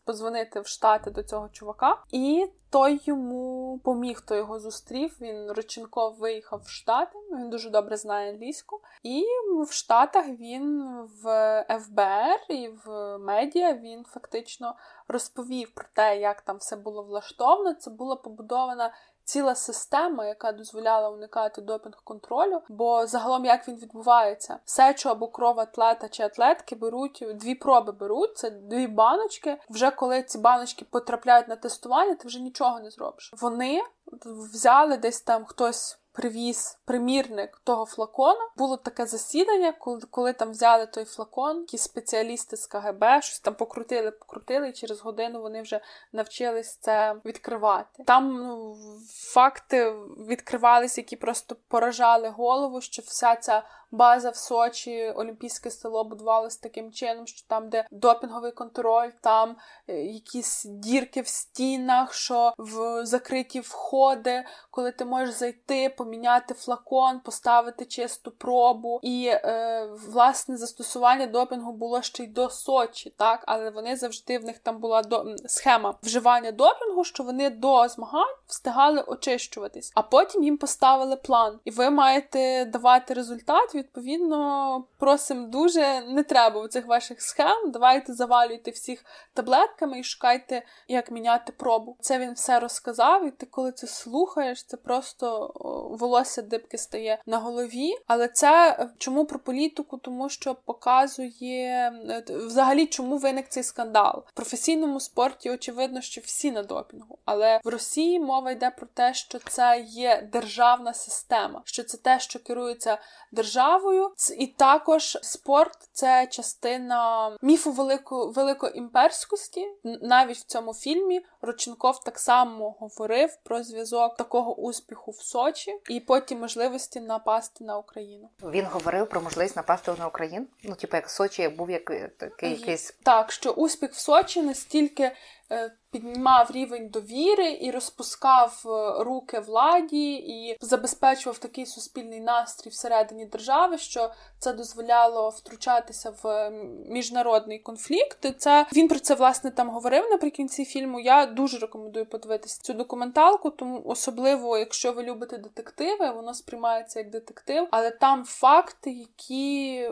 [0.05, 1.97] позвонити в штати до цього чувака.
[2.11, 5.17] І той йому поміг, хто його зустрів.
[5.21, 8.81] Він реченко виїхав в Штати, він дуже добре знає англійську.
[9.03, 9.25] І
[9.67, 14.75] в Штатах він в ФБР і в медіа він фактично
[15.07, 17.73] розповів про те, як там все було влаштовано.
[17.73, 18.93] Це була побудована
[19.31, 22.61] ціла система, яка дозволяла уникати допінг-контролю.
[22.69, 28.37] Бо загалом як він відбувається, сечу або кров атлета чи атлетки беруть дві проби беруть.
[28.37, 29.57] Це дві баночки.
[29.69, 33.33] Вже коли ці баночки потрапляють на тестування, ти вже нічого не зробиш.
[33.41, 33.81] Вони
[34.25, 38.49] взяли десь там хтось привіз примірник того флакона.
[38.57, 43.53] Було таке засідання, коли коли там взяли той флакон, якісь спеціалісти з КГБ, щось там
[43.53, 45.81] покрутили, покрутили, і через годину вони вже
[46.13, 48.03] навчились це відкривати.
[48.03, 49.91] Там ну, факти
[50.27, 56.91] відкривалися, які просто поражали голову, що вся ця база в Сочі, Олімпійське село будувалось таким
[56.91, 59.55] чином, що там, де допінговий контроль, там
[59.87, 66.10] е, якісь дірки в стінах, що в закриті входи, коли ти можеш зайти, поміняти
[66.55, 68.99] флакон, поставити чисту пробу.
[69.03, 74.45] І е, власне застосування допінгу було ще й до Сочі, так, але вони завжди в
[74.45, 80.43] них там була до схема вживання допінгу, що вони до змагань встигали очищуватись, а потім
[80.43, 87.21] їм поставили план, і ви маєте давати результат відповідно, просимо дуже не треба цих ваших
[87.21, 87.71] схем.
[87.71, 91.97] Давайте завалюйте всіх таблетками і шукайте, як міняти пробу.
[91.99, 95.47] Це він все розказав, і ти, коли це слухаєш, це просто
[95.91, 97.93] волосся дибки стає на голові.
[98.07, 99.97] Але це е, чому про політику?
[99.97, 104.23] Тому що показує е, взагалі, чому виник цей скандал.
[104.27, 109.13] В професійному спорті очевидно, що всі на допінгу, але в Росії мова йде про те,
[109.13, 112.97] що це є державна система, що це те, що керується
[113.31, 119.67] державою, і також спорт це частина міфу велико, великоімперськості.
[120.01, 125.99] Навіть в цьому фільмі Роченков так само говорив про зв'язок такого успіху в Сочі і
[125.99, 128.29] потім можливості напасти на Україну.
[128.43, 130.47] Він говорив про можливість напасти на Україну.
[130.63, 135.11] Ну, типу, як Сочі був як е, такий якийсь так, що успіх в Сочі настільки
[135.51, 143.25] Е, піднімав рівень довіри і розпускав е, руки владі, і забезпечував такий суспільний настрій всередині
[143.25, 146.51] держави, що це дозволяло втручатися в
[146.89, 148.35] міжнародний конфлікт.
[148.37, 150.99] Це він про це власне там говорив наприкінці фільму.
[150.99, 157.09] Я дуже рекомендую подивитися цю документалку, тому особливо, якщо ви любите детективи, воно сприймається як
[157.09, 159.89] детектив, але там факти, які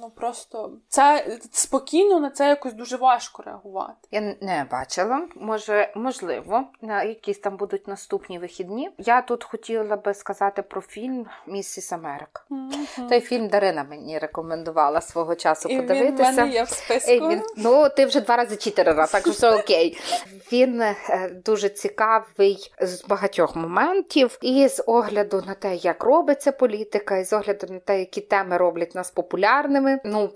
[0.00, 4.08] ну просто це спокійно на це якось дуже важко реагувати.
[4.10, 5.17] Я не бачила.
[5.34, 8.90] Може, можливо, на якісь там будуть наступні вихідні.
[8.98, 12.42] Я тут хотіла би сказати про фільм Місіс Америка.
[12.50, 13.08] Mm-hmm.
[13.08, 16.30] Той фільм Дарина мені рекомендувала свого часу І подивитися.
[16.30, 17.28] Він в мене є в списку.
[17.28, 19.98] Він, ну, ти вже два рази читерила, так що все окей.
[20.52, 20.96] Він е,
[21.44, 27.32] дуже цікавий з багатьох моментів, і з огляду на те, як робиться політика, і з
[27.32, 30.00] огляду на те, які теми роблять нас популярними.
[30.04, 30.30] Ну,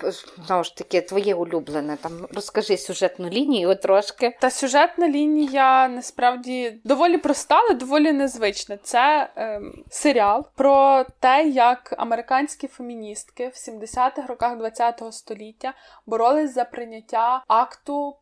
[0.47, 1.97] знову ж таки, твоє улюблене.
[2.03, 4.37] Там розкажи сюжетну лінію трошки.
[4.41, 8.76] Та сюжетна лінія насправді доволі проста, але доволі незвична.
[8.76, 15.74] Це ем, серіал про те, як американські феміністки в 70-х роках ХХ століття
[16.06, 18.16] боролись за прийняття акту.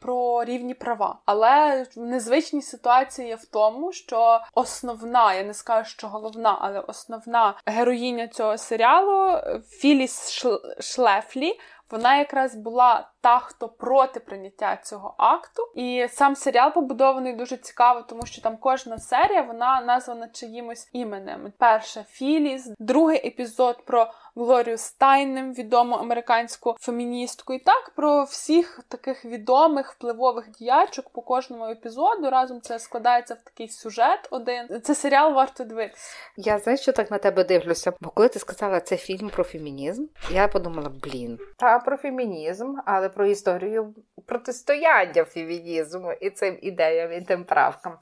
[0.00, 6.08] Про рівні права, але незвичні ситуації є в тому, що основна, я не скажу, що
[6.08, 9.38] головна, але основна героїня цього серіалу
[9.68, 10.44] Філіс
[10.80, 11.58] Шлефлі,
[11.90, 15.62] вона якраз була та, хто проти прийняття цього акту.
[15.74, 21.52] І сам серіал побудований дуже цікаво, тому що там кожна серія вона названа чиїмось іменем.
[21.58, 27.52] Перша Філіс, другий епізод про Глорію Стайнем, відому американську феміністку.
[27.52, 32.30] І так про всіх таких відомих впливових діячок по кожному епізоду.
[32.30, 34.80] Разом це складається в такий сюжет один.
[34.82, 36.16] Це серіал варто дивитися.
[36.36, 37.92] Я знаю, що так на тебе дивлюся.
[38.00, 43.08] Бо коли ти сказала це фільм про фемінізм, я подумала, блін, та про фемінізм, але
[43.14, 43.94] про історію
[44.26, 47.98] протистояння фемінізму і цим ідеям і тим правкам.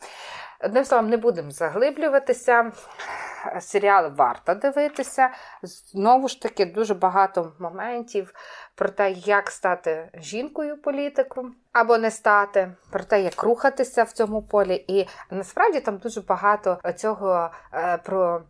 [0.64, 2.72] Одним словом, не будемо заглиблюватися.
[3.60, 5.30] Серіал варто дивитися.
[5.62, 8.34] Знову ж таки, дуже багато моментів
[8.74, 14.42] про те, як стати жінкою політиком або не стати, про те, як рухатися в цьому
[14.42, 14.84] полі.
[14.88, 18.42] І насправді там дуже багато цього е, про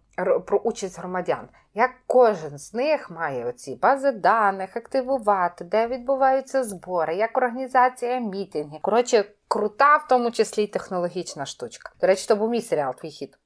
[0.47, 1.49] про участь громадян.
[1.75, 8.79] Як кожен з них має оці бази даних, активувати, де відбуваються збори, як організація мітинги.
[8.83, 11.93] Коротше, крута, в тому числі й технологічна штучка.
[12.01, 13.39] До речі, то був мій серіал, твій хід.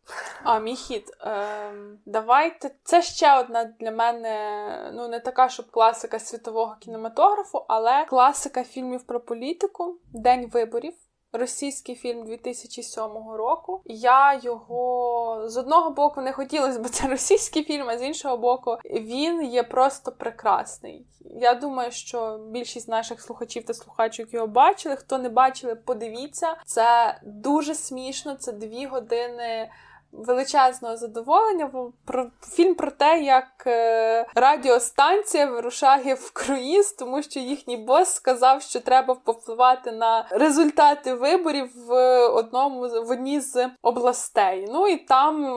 [0.44, 1.16] А, мій хід.
[1.20, 2.70] Ем, Давайте.
[2.84, 9.02] Це ще одна для мене, ну не така, щоб класика світового кінематографу, але класика фільмів
[9.02, 10.94] про політику День виборів.
[11.32, 13.02] російський фільм 2007
[13.32, 13.82] року.
[13.84, 18.76] Я його з одного боку не хотілося, бо це російський фільм, а з іншого боку,
[18.84, 21.06] він є просто прекрасний.
[21.40, 24.96] Я думаю, що більшість наших слухачів та слухачок його бачили.
[24.96, 26.56] Хто не бачили, подивіться.
[26.66, 28.34] Це дуже смішно.
[28.34, 29.70] Це дві години
[30.18, 31.70] величезного задоволення.
[32.04, 38.62] Про фільм про те, як е, радіостанція вирушає в круїз, тому що їхній бос сказав,
[38.62, 44.68] що треба повпливати на результати виборів в одному в одній з областей.
[44.72, 45.56] Ну і там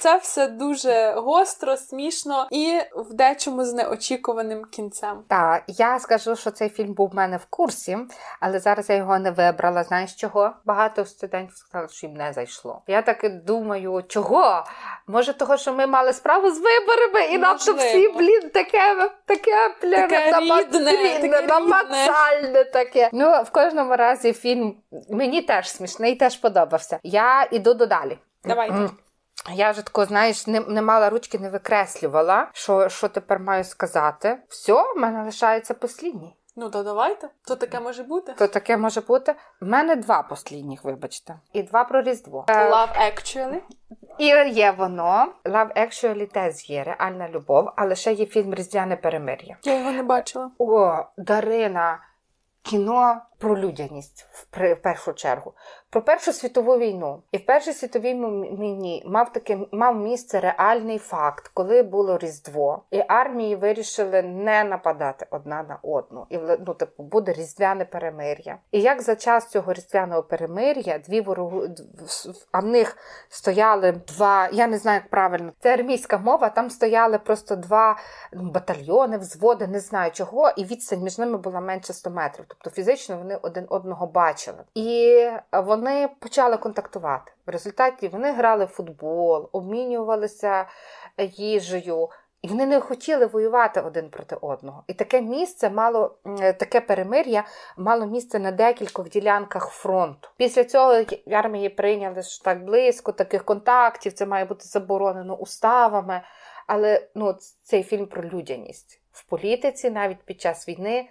[0.00, 5.22] це все дуже гостро, смішно і в дечому з неочікуваним кінцем.
[5.28, 7.98] Так, я скажу, що цей фільм був в мене в курсі,
[8.40, 9.84] але зараз я його не вибрала.
[9.84, 10.50] Знаєш чого?
[10.64, 12.82] Багато студентів сказали, що їм не зайшло.
[12.86, 14.64] Я так думаю чого?
[15.06, 19.74] Може, того, що ми мали справу з виборами, і нам то всі, блін, таке, таке,
[19.82, 20.08] блін,
[21.48, 23.10] намацальне таке.
[23.12, 24.74] Ну, в кожному разі фільм
[25.10, 26.98] мені теж смішний, теж подобався.
[27.02, 28.18] Я іду додалі.
[28.44, 28.74] Давайте.
[29.54, 34.38] Я вже тако, знаєш, не не мала ручки, не викреслювала, що що тепер маю сказати.
[34.48, 36.36] Все, в мене лишається послідній.
[36.56, 37.28] Ну, то давайте.
[37.46, 38.32] То таке може бути.
[38.32, 39.34] То таке може бути.
[39.60, 42.44] В мене два послідніх, вибачте, і два про Різдво.
[42.48, 43.60] Love Actually.
[44.18, 45.32] І є воно.
[45.44, 49.56] Love Actually теж є реальна любов, але ще є фільм Різдвяне перемир'я.
[49.64, 50.50] Я його не бачила.
[50.58, 51.98] О, Дарина,
[52.62, 55.52] кіно про людяність в першу чергу,
[55.90, 57.22] про Першу світову війну.
[57.32, 58.14] І в Першій світовій
[58.60, 65.26] війні мав таке мав місце реальний факт, коли було Різдво, і армії вирішили не нападати
[65.30, 66.26] одна на одну.
[66.30, 68.58] І ну, типу, буде різдвяне перемир'я.
[68.72, 71.62] І як за час цього різдвяного перемир'я дві ворогу,
[72.52, 72.96] а в них
[73.28, 77.98] стояли два, я не знаю, як правильно, це армійська мова, там стояли просто два
[78.32, 82.44] батальйони, взводи, не знаю чого, і відстань між ними була менше 100 метрів.
[82.48, 84.58] Тобто фізично вони один одного бачили.
[84.74, 87.32] І вони почали контактувати.
[87.46, 90.66] В результаті вони грали в футбол, обмінювалися
[91.18, 92.08] їжею.
[92.42, 94.84] І вони не хотіли воювати один проти одного.
[94.86, 97.44] І таке місце мало таке перемир'я
[97.76, 100.28] мало місце на декількох ділянках фронту.
[100.36, 106.22] Після цього армії прийняли що так близько, таких контактів, це має бути заборонено уставами.
[106.66, 111.08] Але ну, цей фільм про людяність в політиці, навіть під час війни.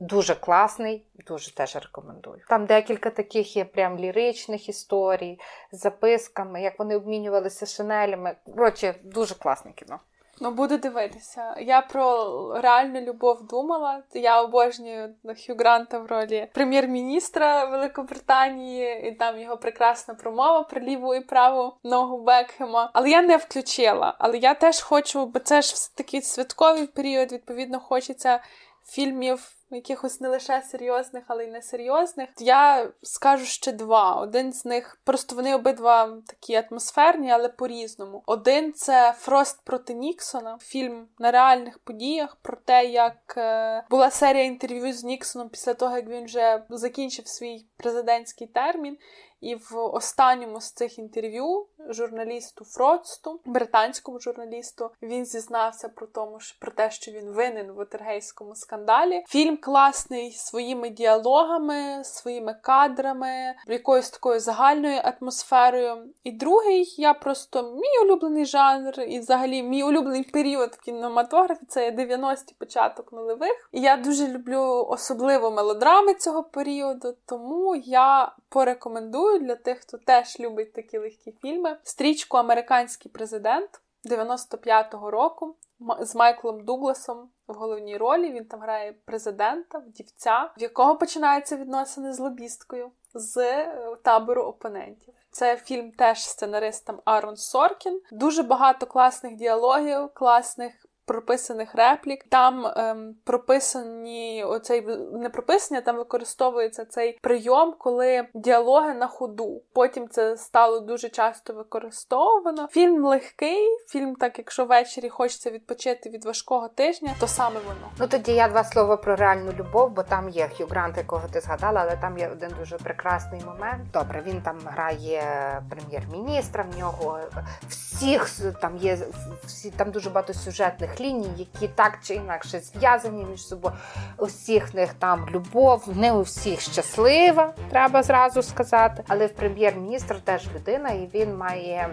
[0.00, 2.42] Дуже класний, дуже теж рекомендую.
[2.48, 5.40] Там декілька таких є прям ліричних історій
[5.72, 8.36] з записками, як вони обмінювалися шинелями.
[8.44, 10.00] Коротше, дуже класне кіно.
[10.40, 11.56] Ну, буду дивитися.
[11.60, 14.02] Я про реальну любов думала.
[14.14, 21.14] Я обожнюю Хью Гранта в ролі прем'єр-міністра Великобританії, і там його прекрасна промова про ліву
[21.14, 22.90] і праву ногу Бекхема.
[22.92, 24.14] Але я не включила.
[24.18, 28.40] Але я теж хочу, бо це ж все такий святковий період, відповідно, хочеться
[28.86, 32.28] фільмів якихось не лише серйозних, але й несерйозних.
[32.38, 34.14] Я скажу ще два.
[34.14, 38.22] Один з них просто вони обидва такі атмосферні, але по-різному.
[38.26, 44.44] Один це Фрост проти Ніксона, фільм на реальних подіях про те, як е, була серія
[44.44, 48.98] інтерв'ю з Ніксоном після того, як він вже закінчив свій президентський термін.
[49.42, 56.58] І в останньому з цих інтерв'ю журналісту Фродсту, британському журналісту, він зізнався про тому, що
[56.60, 59.24] про те, що він винен в Отергейському скандалі.
[59.28, 65.96] Фільм класний своїми діалогами, своїми кадрами, якоюсь такою загальною атмосферою.
[66.24, 71.90] І другий я просто мій улюблений жанр, і взагалі мій улюблений період в кінематографі це
[71.90, 73.68] 90-ті початок нульових.
[73.72, 80.40] І я дуже люблю особливо мелодрами цього періоду, тому я порекомендую для тих, хто теж
[80.40, 81.76] любить такі легкі фільми.
[81.82, 85.56] Стрічку Американський президент 95-го року
[86.00, 88.32] з Майклом Дугласом в головній ролі.
[88.32, 95.14] Він там грає президента, вдівця, в якого починаються відносини з лобісткою з е, табору опонентів.
[95.30, 98.00] Це фільм теж сценаристом Арон Соркін.
[98.12, 102.24] Дуже багато класних діалогів, класних прописаних реплік.
[102.28, 109.62] Там ем, прописані оцей не прописання, там використовується цей прийом, коли діалоги на ходу.
[109.72, 112.68] Потім це стало дуже часто використовано.
[112.70, 117.90] Фільм легкий, фільм, так якщо ввечері хочеться відпочити від важкого тижня, то саме воно.
[117.98, 121.40] Ну тоді я два слова про реальну любов, бо там є Хью Грант, якого ти
[121.40, 123.90] згадала, але там є один дуже прекрасний момент.
[123.92, 125.22] Добре, він там грає
[125.70, 126.64] прем'єр-міністра.
[126.72, 127.20] В нього
[127.68, 128.30] всіх
[128.60, 128.98] там є
[129.44, 133.74] всі там дуже багато сюжетних різних ліній, які так чи інакше зв'язані між собою.
[134.18, 139.04] У всіх них там любов, не у всіх щаслива, треба зразу сказати.
[139.08, 141.88] Але в прем'єр-міністр теж людина, і він має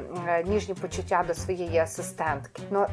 [0.46, 2.64] ніжні почуття до своєї асистентки.
[2.72, 2.86] Ну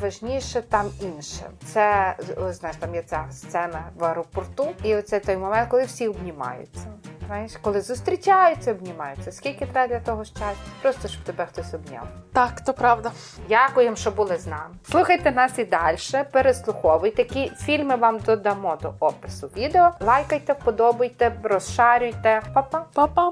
[0.00, 1.50] важніше там інше.
[1.64, 2.16] Це
[2.50, 6.86] знаєш, там є ця сцена в аеропорту, і оце той момент, коли всі обнімаються.
[7.32, 9.32] Знаєш, коли зустрічаються, обнімаються.
[9.32, 10.54] Скільки треба для того щастя?
[10.82, 12.02] Просто щоб тебе хтось обняв.
[12.32, 13.10] Так, то правда.
[13.48, 14.74] Дякуємо, що були з нами.
[14.90, 15.96] Слухайте нас і далі,
[16.32, 17.24] переслуховуйте.
[17.24, 19.90] Такі фільми вам додамо до опису відео.
[20.00, 22.42] Лайкайте, вподобайте, розшарюйте.
[22.54, 22.84] Па-па!
[22.94, 23.30] Па-па!